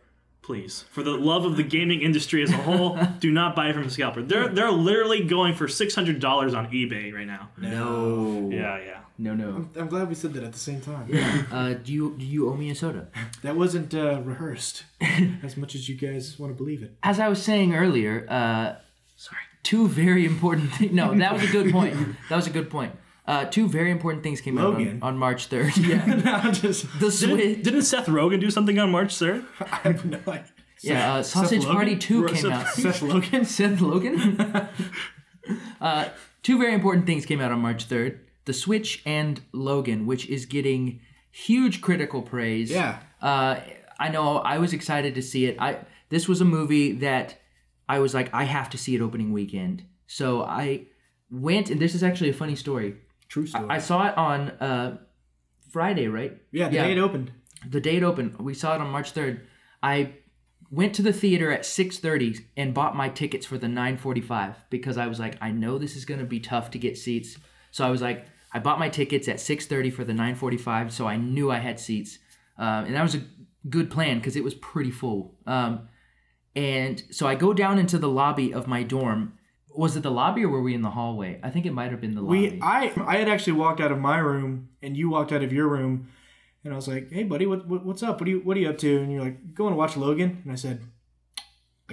[0.46, 3.86] Please, for the love of the gaming industry as a whole, do not buy from
[3.86, 4.22] a scalper.
[4.22, 7.50] They're they're literally going for six hundred dollars on eBay right now.
[7.58, 8.52] No.
[8.54, 9.00] Yeah, yeah.
[9.18, 9.68] No, no.
[9.76, 11.10] I'm glad we said that at the same time.
[11.52, 13.08] Uh, do you do you owe me a soda?
[13.41, 14.84] That wasn't uh, rehearsed
[15.41, 16.96] as much as you guys want to believe it.
[17.02, 18.76] As I was saying earlier, uh,
[19.16, 19.41] Sorry.
[19.64, 20.91] two very important things.
[20.93, 21.96] No, that was a good point.
[22.30, 22.93] That was a good point.
[23.28, 24.88] Uh, two very important things came Logan.
[24.88, 25.78] out on, on March 3rd.
[25.88, 26.05] Yeah.
[26.43, 27.63] no, just The Didn't, Switch.
[27.63, 29.43] didn't Seth Rogen do something on March third?
[29.59, 30.45] I have no idea.
[30.82, 31.76] Yeah, uh, Seth Sausage Logan?
[31.76, 32.67] Party 2 Ro- came Seth- out.
[32.76, 33.45] Seth Logan.
[33.45, 34.39] Seth Logan?
[35.82, 36.09] uh,
[36.43, 40.45] two very important things came out on March 3rd The Switch and Logan, which is
[40.45, 40.99] getting
[41.32, 42.69] huge critical praise.
[42.71, 42.99] Yeah.
[43.21, 43.59] Uh,
[43.99, 45.57] I know I was excited to see it.
[45.59, 47.36] I This was a movie that
[47.89, 49.84] I was like, I have to see it opening weekend.
[50.07, 50.88] So I
[51.32, 52.95] went, and this is actually a funny story.
[53.28, 53.67] True story.
[53.69, 54.97] I saw it on uh,
[55.71, 56.38] Friday, right?
[56.51, 57.32] yeah, the day it opened.
[57.69, 59.41] the day it opened we saw it on march 3rd
[59.82, 60.13] i
[60.71, 65.07] went to the theater at 6.30 and bought my tickets for the 9.45 because i
[65.07, 67.38] was like i know this is going to be tough to get seats
[67.71, 71.17] so i was like i bought my tickets at 6.30 for the 9.45 so i
[71.17, 72.19] knew i had seats
[72.57, 73.21] um, and that was a
[73.69, 75.88] good plan because it was pretty full um,
[76.55, 79.34] and so i go down into the lobby of my dorm
[79.78, 82.01] was it the lobby or were we in the hallway i think it might have
[82.01, 85.09] been the lobby We, I, I had actually walked out of my room, and you
[85.09, 86.07] walked out of your room,
[86.63, 88.19] and I was like, "Hey, buddy, what, what what's up?
[88.19, 90.41] What are you what are you up to?" And you're like, "Going to watch Logan,"
[90.43, 90.86] and I said, "I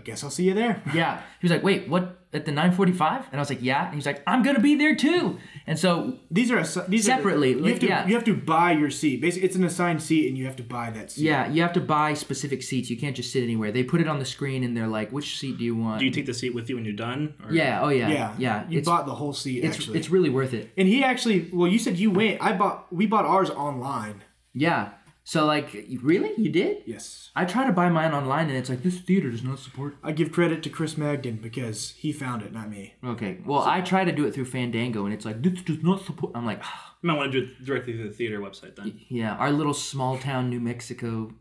[0.05, 1.21] guess I'll see you there." Yeah.
[1.41, 2.19] He was like, wait, what?
[2.35, 3.27] At the 945?
[3.31, 3.85] And I was like, yeah.
[3.87, 5.39] And he's like, I'm going to be there too.
[5.67, 8.07] And so, These are assi- these Separately, Are, you have to yeah.
[8.07, 9.21] you have to buy your seat.
[9.21, 11.25] Basically, it's an assigned seat, and you have to buy that seat.
[11.25, 12.89] yeah, you have to buy specific seats.
[12.89, 13.71] You can't just sit anywhere.
[13.71, 15.99] They put it on the screen and they're like, which seat do you want?
[15.99, 17.35] Do you take the seat with you when you're done?
[17.45, 17.53] Or?
[17.53, 17.83] yeah.
[17.83, 18.09] Oh, yeah.
[18.09, 18.65] yeah, Yeah.
[18.69, 19.99] You it's, bought the whole seat it's, actually.
[19.99, 20.71] it's really worth it.
[20.79, 22.41] and he actually, well, you said you went.
[22.43, 22.91] I bought.
[22.91, 24.23] We bought ours online.
[24.55, 24.93] Yeah.
[25.25, 26.33] So, like, really?
[26.37, 26.79] You did?
[26.85, 27.31] Yes.
[27.37, 29.97] I try to buy mine online and it's like, this theater does not support.
[30.03, 32.95] I give credit to Chris Magden because he found it, not me.
[33.05, 33.39] Okay.
[33.47, 36.33] Well, I try to do it through Fandango and it's like, this does not support.
[36.35, 36.61] I'm like.
[37.03, 39.01] You might want to do it directly through the theater website then.
[39.09, 41.33] yeah, our little small town New Mexico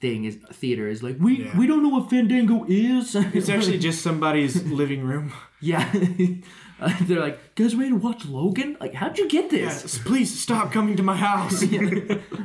[0.00, 1.58] thing is theater is like we Yeah.
[1.58, 3.14] we don't know what Fandango is.
[3.14, 5.32] It's actually just somebody's living room.
[5.60, 5.90] Yeah.
[6.80, 8.76] Uh, they're like, guys ready to watch Logan?
[8.80, 9.82] Like, how'd you get this?
[9.82, 11.62] Yes, please stop coming to my house.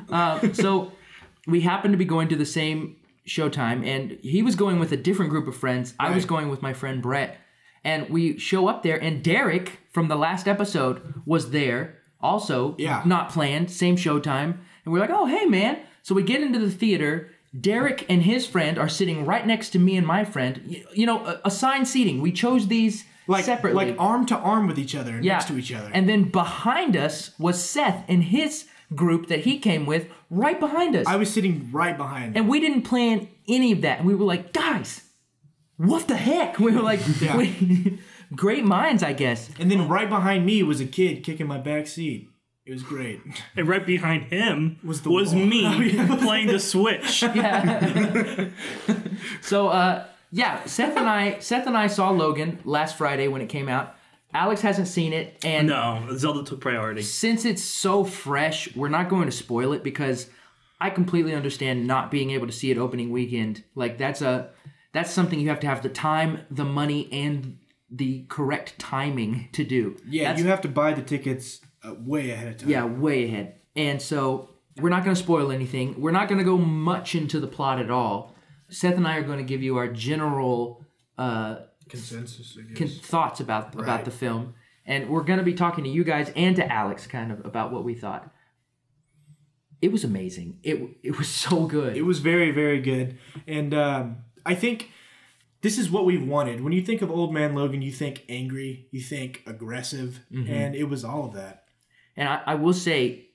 [0.10, 0.92] Uh, so
[1.48, 2.96] we happened to be going to the same
[3.28, 5.94] showtime, and he was going with a different group of friends.
[6.00, 6.28] I was Right.
[6.30, 7.38] going with my friend Brett.
[7.84, 12.76] And we show up there, and Derek from the last episode was there also.
[12.78, 13.02] Yeah.
[13.06, 14.58] Not planned, same showtime.
[14.84, 15.80] And we're like, oh, hey, man.
[16.04, 17.30] So we get into the theater.
[17.60, 20.62] Derek and his friend are sitting right next to me and my friend.
[20.66, 22.22] You, you know, a- assigned seating.
[22.22, 23.86] We chose these like separately.
[23.92, 25.90] like arm to arm with each other, next to each other.
[25.94, 30.96] And then behind us was Seth and his group that he came with right behind
[30.96, 31.08] us.
[31.08, 32.38] I was sitting right behind.
[32.38, 34.00] and we didn't plan any of that.
[34.00, 35.02] And we were like, guys,
[35.78, 36.60] what the heck?
[36.66, 37.36] We were like, Yeah.
[37.38, 38.00] we-
[38.36, 39.50] great minds, I guess.
[39.60, 42.30] And then right behind me was a kid kicking my back seat.
[42.66, 43.22] It was great.
[43.58, 45.46] And right behind him Was was, the wall.
[45.48, 46.16] me Oh, yeah.
[46.18, 47.22] playing the Switch.
[47.24, 48.50] Yeah.
[49.42, 50.06] So, uh,
[50.36, 53.96] yeah, Seth and I, Seth and I saw Logan last Friday when it came out.
[54.34, 57.02] Alex hasn't seen it, and No, Zelda took priority.
[57.04, 60.28] since it's so fresh, we're not going to spoil it because
[60.82, 63.64] I completely understand not being able to see it opening weekend.
[63.76, 64.50] Like that's a
[64.92, 67.60] that's something you have to have the time, the money, and
[67.90, 69.96] the correct timing to do.
[70.06, 72.70] Yeah, That's- you have to buy the tickets uh, way ahead of time.
[72.70, 73.56] yeah, way ahead.
[73.78, 74.50] And so
[74.82, 76.02] we're not going to spoil anything.
[76.02, 78.35] We're not going to go much into the plot at all.
[78.70, 80.84] Seth and I are going to give you our general
[81.18, 81.58] uh,
[81.90, 84.56] Consensus, con- thoughts about about the film,
[84.86, 87.72] and we're going to be talking to you guys and to Alex kind of about
[87.72, 88.32] what we thought.
[89.82, 90.60] It was amazing.
[90.64, 91.96] It it was so good.
[91.96, 93.18] It was very, very good.
[93.48, 94.90] And um, I think
[95.62, 96.62] this is what we've wanted.
[96.62, 100.52] When you think of Old Man Logan, you think angry, you think aggressive, Mm-hmm.
[100.52, 101.66] and it was all of that.
[102.18, 103.28] And I, I will say,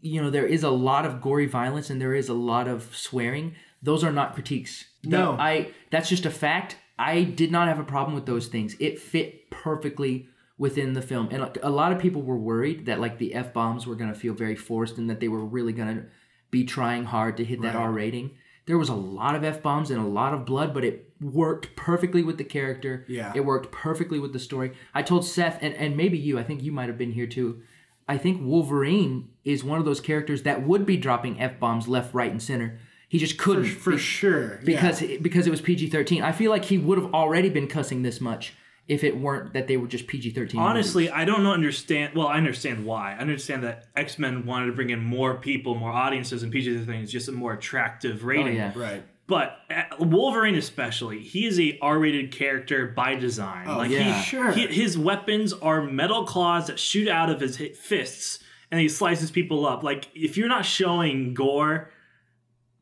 [0.00, 2.94] you know, there is a lot of gory violence and there is a lot of
[2.94, 3.54] swearing.
[3.82, 4.84] Those are not critiques.
[5.04, 5.36] No.
[5.38, 6.76] I that's just a fact.
[6.98, 8.74] I did not have a problem with those things.
[8.80, 11.28] It fit perfectly within the film.
[11.30, 14.18] And a lot of people were worried that like the F bombs were going to
[14.18, 16.04] feel very forced and that they were really going to
[16.50, 17.82] be trying hard to hit that Right.
[17.82, 18.30] R rating.
[18.64, 21.76] There was a lot of F bombs and a lot of blood, but it worked
[21.76, 23.04] perfectly with the character.
[23.08, 23.32] Yeah.
[23.34, 24.72] It worked perfectly with the story.
[24.92, 27.62] I told Seth, and, and maybe you, I think you might have been here too.
[28.08, 32.14] I think Wolverine is one of those characters that would be dropping F bombs left,
[32.14, 32.80] right, and center.
[33.08, 34.60] He just couldn't for be- sure.
[34.64, 35.18] because yeah.
[35.22, 36.22] because it was PG thirteen.
[36.22, 38.52] I feel like he would have already been cussing this much
[38.88, 40.60] if it weren't that they were just PG thirteen.
[40.60, 42.14] Honestly, I don't understand.
[42.14, 43.14] Well, I understand why.
[43.14, 46.78] I understand that X Men wanted to bring in more people, more audiences, and PG
[46.84, 48.42] thirteen is just a more attractive rating.
[48.42, 48.58] oh rating.
[48.58, 49.02] yeah, right.
[49.28, 53.66] But uh, Wolverine, especially, he is a R-rated character by design.
[53.66, 54.20] like yeah.
[54.20, 54.52] he, Sure.
[54.52, 58.38] he, his weapons are metal claws that shoot out of his fists,
[58.70, 59.82] and he slices people up.
[59.82, 61.90] Like if you're not showing gore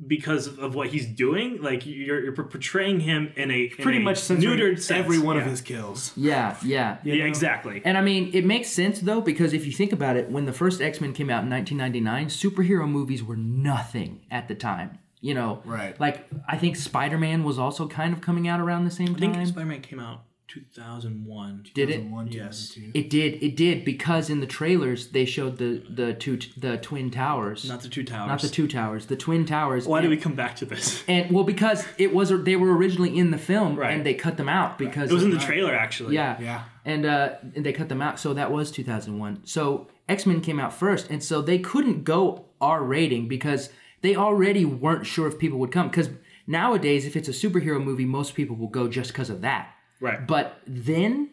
[0.07, 3.99] because of, of what he's doing, like you're, you're portraying him in a in Pretty
[3.99, 4.91] a much neutered sense.
[4.91, 6.13] every one of his kills.
[6.17, 6.99] yeah, yeah.
[7.05, 7.29] you Yeah, know?
[7.29, 7.81] exactly.
[7.85, 10.53] And I mean, it makes sense though because if you think about it, when the
[10.53, 14.99] first X Men came out in 1999, superhero movies were nothing at the time.
[15.21, 15.99] You know, Right.
[15.99, 19.19] Like I think Spider Man was also kind of coming out around the same I
[19.19, 19.47] think time.
[19.47, 20.25] Spider Man came out
[20.55, 21.67] 2001.
[21.75, 21.95] Did it?
[21.95, 22.79] 2001, Yes.
[22.95, 23.43] It did.
[23.43, 27.83] It did because in the trailers they showed the the two the twin towers, Not
[27.83, 28.29] the two towers.
[28.29, 29.87] not the two towers, the twin towers.
[29.87, 31.03] Why and, do we come back to this?
[31.09, 33.93] And well, because it was they were originally in the film Right.
[33.95, 36.15] and they cut them out because It was in the trailer, actually.
[36.15, 36.39] Yeah.
[36.41, 36.63] Yeah.
[36.85, 38.19] And uh and they cut them out.
[38.21, 39.41] So that was 2001.
[39.47, 43.71] So X-Men came out first and so they couldn't go R rating because
[44.03, 46.11] they already weren't sure if people would come cuz
[46.47, 49.74] nowadays if it's a superhero movie most people will go just cuz of that.
[50.05, 50.27] Right.
[50.27, 51.31] But then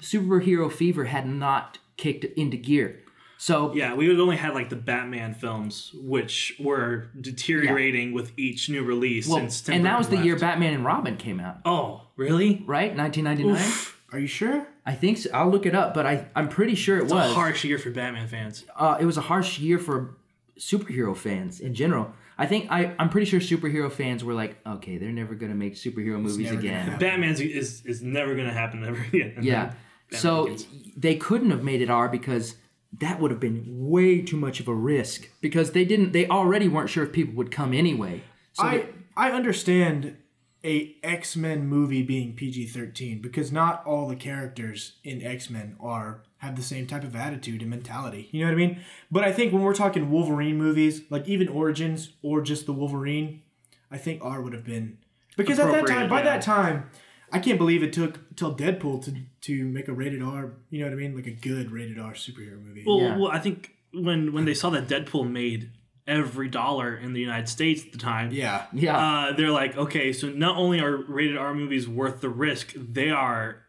[0.00, 3.00] superhero fever had not kicked into gear.
[3.38, 8.68] So Yeah, we had only had like the Batman films, which were deteriorating with each
[8.68, 9.26] new release.
[9.26, 10.38] well, since Tim and that was the Burton year.
[10.38, 12.62] Batman and Robin came out, Oh, really?
[12.66, 12.94] right?
[12.94, 13.86] 1999.
[14.12, 14.66] Are you sure?
[14.84, 15.30] I think so.
[15.32, 17.32] I'll look it up, but I I'm pretty sure it It's a was.
[17.34, 18.64] harsh year for Batman fans.
[18.76, 20.16] uh, it was a harsh year for
[20.58, 22.12] superhero fans in general.
[22.40, 25.74] I think I I'm pretty sure superhero fans were like, okay, they're never gonna make
[25.74, 26.84] superhero movies again.
[26.86, 26.98] happen.
[26.98, 29.34] Batman's is is never gonna happen ever again.
[29.36, 29.74] And Yeah.
[30.12, 30.66] So begins.
[30.96, 32.56] they couldn't have made it R because
[32.98, 36.66] that would have been way too much of a risk because they didn't they already
[36.66, 38.22] weren't sure if people would come anyway.
[38.54, 38.86] So I they-
[39.16, 40.16] I understand
[40.64, 45.76] a X Men movie being PG thirteen because not all the characters in X Men
[45.78, 48.28] are have the same type of attitude and mentality.
[48.32, 48.80] You know what I mean?
[49.10, 53.42] But I think when we're talking Wolverine movies, like even Origins or just the Wolverine,
[53.90, 54.98] I think R would have been
[55.36, 56.24] because at that time, Appropriate, by yeah.
[56.24, 56.90] that time,
[57.32, 60.52] I can't believe it took till Deadpool to to make a rated R.
[60.70, 61.14] You know what I mean?
[61.14, 62.84] Like a good rated R superhero movie.
[62.86, 63.16] Well, Yeah.
[63.18, 65.70] well, I think when when they saw that Deadpool made
[66.06, 68.64] every dollar in the United States at the time, yeah.
[68.72, 68.96] yeah.
[68.96, 73.10] uh, they're like, okay, so not only are rated R movies worth the risk, they
[73.10, 73.62] are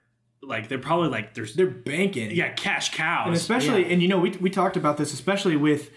[0.44, 2.32] like they're probably like there's They're banking.
[2.32, 3.28] yeah cash cows.
[3.28, 3.94] And especially, Yeah.
[3.94, 5.92] and you know, we, we talked about this, especially with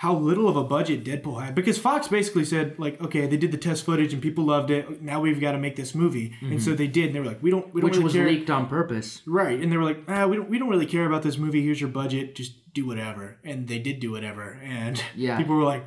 [0.00, 1.54] how little of a budget Deadpool had.
[1.54, 5.00] Because Fox basically said, like, okay, they did the test footage and people loved it.
[5.00, 6.34] Now we've got to make this movie.
[6.42, 7.06] And so they did.
[7.06, 8.26] And they were like, we don't, we don't which really was care.
[8.26, 9.22] leaked on purpose.
[9.24, 9.58] Right.
[9.58, 11.62] And they were like, ah, we don't, we don't really care about this movie.
[11.64, 12.34] Here's your budget.
[12.34, 13.38] Just do whatever.
[13.42, 14.60] And they did do whatever.
[14.62, 15.38] And Yeah.
[15.38, 15.82] people were like,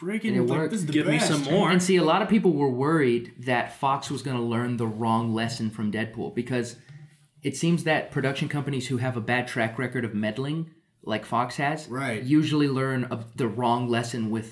[0.00, 1.68] And freaking, it like, this is the Give me some more.
[1.68, 4.86] And see, a lot of people were worried that Fox was going to learn the
[4.86, 6.76] wrong lesson from Deadpool because
[7.48, 10.60] it seems that production companies who have a bad track record of meddling,
[11.12, 12.22] like Fox has, Right.
[12.22, 14.48] usually learn of the wrong lesson with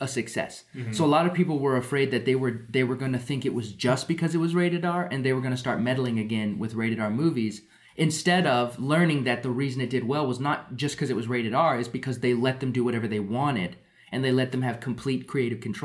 [0.00, 0.52] a success.
[0.74, 0.92] Mm-hmm.
[0.92, 3.40] So a lot of people were afraid that they were they were going to think
[3.46, 6.18] it was just because it was rated R and they were going to start meddling
[6.26, 7.54] again with rated R movies
[7.96, 11.28] instead of learning that the reason it did well was not just because it was
[11.34, 13.70] rated R is because they let them do whatever they wanted
[14.12, 15.84] and they let them have complete creative control.